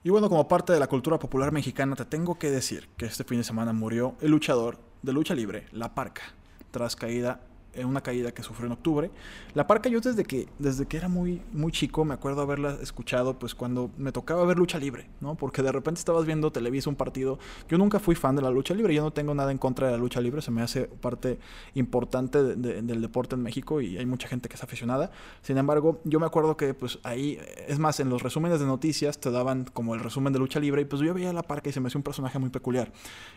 Y 0.05 0.11
bueno, 0.11 0.29
como 0.29 0.47
parte 0.47 0.73
de 0.73 0.81
la 0.81 0.87
cultura 0.87 1.19
popular 1.19 1.51
mexicana, 1.51 1.97
te 1.97 2.05
tengo 2.05 2.39
que 2.39 2.51
decir 2.51 2.89
que 2.97 3.07
este 3.07 3.25
fin 3.25 3.39
de 3.39 3.45
semana 3.45 3.73
murió 3.73 4.15
el 4.21 4.31
luchador 4.31 4.79
de 5.03 5.13
lucha 5.13 5.35
libre, 5.35 5.67
La 5.73 5.95
Parca, 5.95 6.23
tras 6.71 6.95
caída 6.95 7.41
una 7.85 8.01
caída 8.01 8.33
que 8.33 8.43
sufrió 8.43 8.67
en 8.67 8.73
octubre. 8.73 9.11
La 9.55 9.67
Parca 9.67 9.89
yo 9.89 10.01
desde 10.01 10.25
que, 10.25 10.49
desde 10.59 10.87
que 10.87 10.97
era 10.97 11.09
muy, 11.09 11.43
muy 11.53 11.73
chico 11.73 12.05
me 12.05 12.15
acuerdo 12.15 12.43
haberla 12.43 12.79
escuchado 12.83 13.39
pues 13.39 13.55
cuando 13.55 13.91
me 13.97 14.13
tocaba 14.13 14.45
ver 14.45 14.59
lucha 14.59 14.79
libre, 14.79 15.07
¿no? 15.21 15.35
Porque 15.35 15.63
de 15.63 15.73
repente 15.73 15.99
estabas 15.99 16.27
viendo 16.27 16.51
Televisa 16.51 16.91
un 16.91 16.97
partido. 16.97 17.39
Yo 17.69 17.79
nunca 17.79 17.99
fui 17.99 18.15
fan 18.15 18.37
de 18.37 18.43
la 18.43 18.51
lucha 18.51 18.75
libre, 18.75 18.95
yo 18.95 19.03
no 19.03 19.13
tengo 19.13 19.35
nada 19.35 19.53
en 19.53 19.59
contra 19.59 19.87
de 19.87 19.93
la 19.93 19.99
lucha 19.99 20.21
libre, 20.21 20.43
se 20.43 20.51
me 20.51 20.63
hace 20.63 20.85
parte 20.85 21.39
importante 21.75 22.43
del 22.43 23.01
deporte 23.01 23.35
en 23.35 23.43
México 23.43 23.81
y 23.81 23.97
hay 23.99 24.07
mucha 24.07 24.29
gente 24.29 24.49
que 24.49 24.57
es 24.57 24.63
aficionada. 24.63 25.11
Sin 25.43 25.59
embargo, 25.59 26.01
yo 26.05 26.21
me 26.21 26.27
acuerdo 26.27 26.57
que 26.57 26.75
pues 26.75 26.99
ahí, 27.03 27.39
es 27.67 27.79
más, 27.79 28.01
en 28.01 28.09
los 28.09 28.23
resúmenes 28.23 28.61
de 28.61 28.67
noticias 28.67 29.19
te 29.19 29.31
daban 29.31 29.65
como 29.73 29.95
el 29.95 30.01
resumen 30.01 30.33
de 30.33 30.39
lucha 30.39 30.61
libre 30.61 30.83
y 30.83 30.85
pues 30.85 31.03
yo 31.03 31.15
veía 31.15 31.31
a 31.31 31.33
La 31.33 31.43
Parca 31.43 31.71
y 31.71 31.73
se 31.73 31.81
me 31.81 31.89
hacía 31.89 31.99
un 31.99 32.05
personaje 32.05 32.39
muy 32.39 32.51
peculiar. 32.51 32.93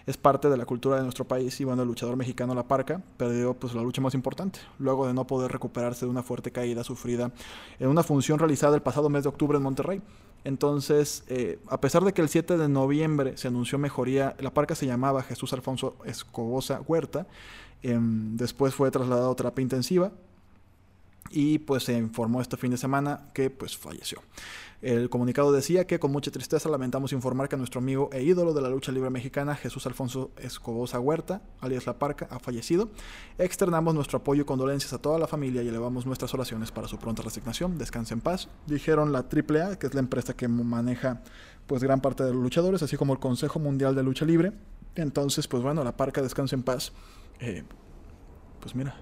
Es 0.05 0.17
parte 0.17 0.50
de 0.50 0.57
la 0.57 0.65
cultura 0.65 0.97
de 0.97 1.03
nuestro 1.03 1.25
país 1.25 1.59
y 1.61 1.63
bueno, 1.63 1.81
el 1.83 1.88
luchador 1.88 2.15
mexicano 2.15 2.55
La 2.55 2.63
Parca 2.63 3.01
perdió 3.17 3.53
pues 3.53 3.73
la 3.73 3.81
lucha 3.81 4.01
más 4.01 4.13
importante 4.13 4.20
luego 4.79 5.07
de 5.07 5.13
no 5.13 5.27
poder 5.27 5.51
recuperarse 5.51 6.05
de 6.05 6.11
una 6.11 6.23
fuerte 6.23 6.51
caída 6.51 6.84
sufrida 6.84 7.31
en 7.79 7.89
una 7.89 8.03
función 8.03 8.39
realizada 8.39 8.75
el 8.75 8.81
pasado 8.81 9.10
mes 9.10 9.23
de 9.23 9.29
octubre 9.29 9.57
en 9.57 9.63
Monterrey. 9.63 10.01
Entonces, 10.43 11.23
eh, 11.27 11.60
a 11.67 11.79
pesar 11.79 12.03
de 12.03 12.13
que 12.13 12.21
el 12.21 12.29
7 12.29 12.57
de 12.57 12.67
noviembre 12.67 13.38
se 13.38 13.47
anunció 13.47 13.77
mejoría, 13.77 14.36
la 14.39 14.53
parca 14.53 14.73
se 14.73 14.88
llamaba 14.88 15.21
Jesús 15.21 15.53
Alfonso 15.53 15.95
Escobosa 16.03 16.81
Huerta, 16.88 17.27
em, 17.84 18.36
después 18.38 18.73
fue 18.73 18.89
trasladado 18.89 19.31
a 19.31 19.36
terapia 19.36 19.62
intensiva 19.62 20.12
y 21.29 21.60
pues 21.60 21.84
se 21.84 21.93
informó 21.93 22.41
este 22.41 22.57
fin 22.57 22.71
de 22.71 22.77
semana 22.77 23.29
que 23.34 23.49
pues 23.49 23.77
falleció. 23.77 24.21
El 24.81 25.12
comunicado 25.12 25.51
decía 25.51 25.86
que 25.86 25.99
con 25.99 26.12
mucha 26.12 26.31
tristeza 26.31 26.67
lamentamos 26.67 27.13
informar 27.13 27.47
que 27.47 27.55
nuestro 27.55 27.79
amigo 27.79 28.10
e 28.12 28.23
ídolo 28.23 28.51
de 28.51 28.62
la 28.62 28.69
lucha 28.69 28.91
libre 28.91 29.12
mexicana, 29.12 29.55
Jesús 29.55 29.86
Alfonso 29.86 30.31
Escobosa 30.38 30.99
Huerta, 30.99 31.43
alias 31.60 31.86
La 31.86 31.99
Parca, 31.99 32.27
ha 32.31 32.39
fallecido. 32.39 32.89
Externamos 33.38 33.93
nuestro 33.93 34.17
apoyo 34.17 34.41
y 34.41 34.45
condolencias 34.45 34.91
a 34.93 34.97
toda 34.97 35.19
la 35.19 35.27
familia 35.27 35.62
y 35.62 35.67
elevamos 35.67 36.07
nuestras 36.07 36.34
oraciones 36.34 36.71
para 36.71 36.88
su 36.88 36.97
pronta 36.97 37.21
resignación. 37.21 37.77
Descanse 37.77 38.15
en 38.15 38.21
paz. 38.21 38.49
Dijeron 38.65 39.12
la 39.12 39.19
AAA, 39.19 39.77
que 39.77 39.86
es 39.86 39.93
la 39.93 39.99
empresa 39.99 40.36
que 40.36 40.47
maneja 40.47 41.21
pues 41.67 41.84
gran 41.84 42.01
parte 42.01 42.23
de 42.23 42.34
los 42.34 42.41
luchadores, 42.41 42.81
así 42.81 42.97
como 42.97 43.13
el 43.13 43.19
Consejo 43.19 43.60
Mundial 43.60 43.93
de 43.93 44.01
Lucha 44.01 44.25
Libre. 44.25 44.51
Entonces, 44.95 45.47
pues 45.47 45.62
bueno, 45.62 45.84
La 45.84 45.95
Parca 45.95 46.23
descanse 46.23 46.55
en 46.55 46.63
paz. 46.63 46.91
Eh, 47.39 47.63
pues 48.60 48.73
mira, 48.73 48.95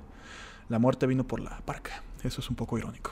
la 0.67 0.77
muerte 0.77 1.07
vino 1.07 1.25
por 1.25 1.39
La 1.39 1.61
Parca. 1.65 2.03
Eso 2.23 2.41
es 2.41 2.49
un 2.49 2.55
poco 2.55 2.77
irónico. 2.77 3.11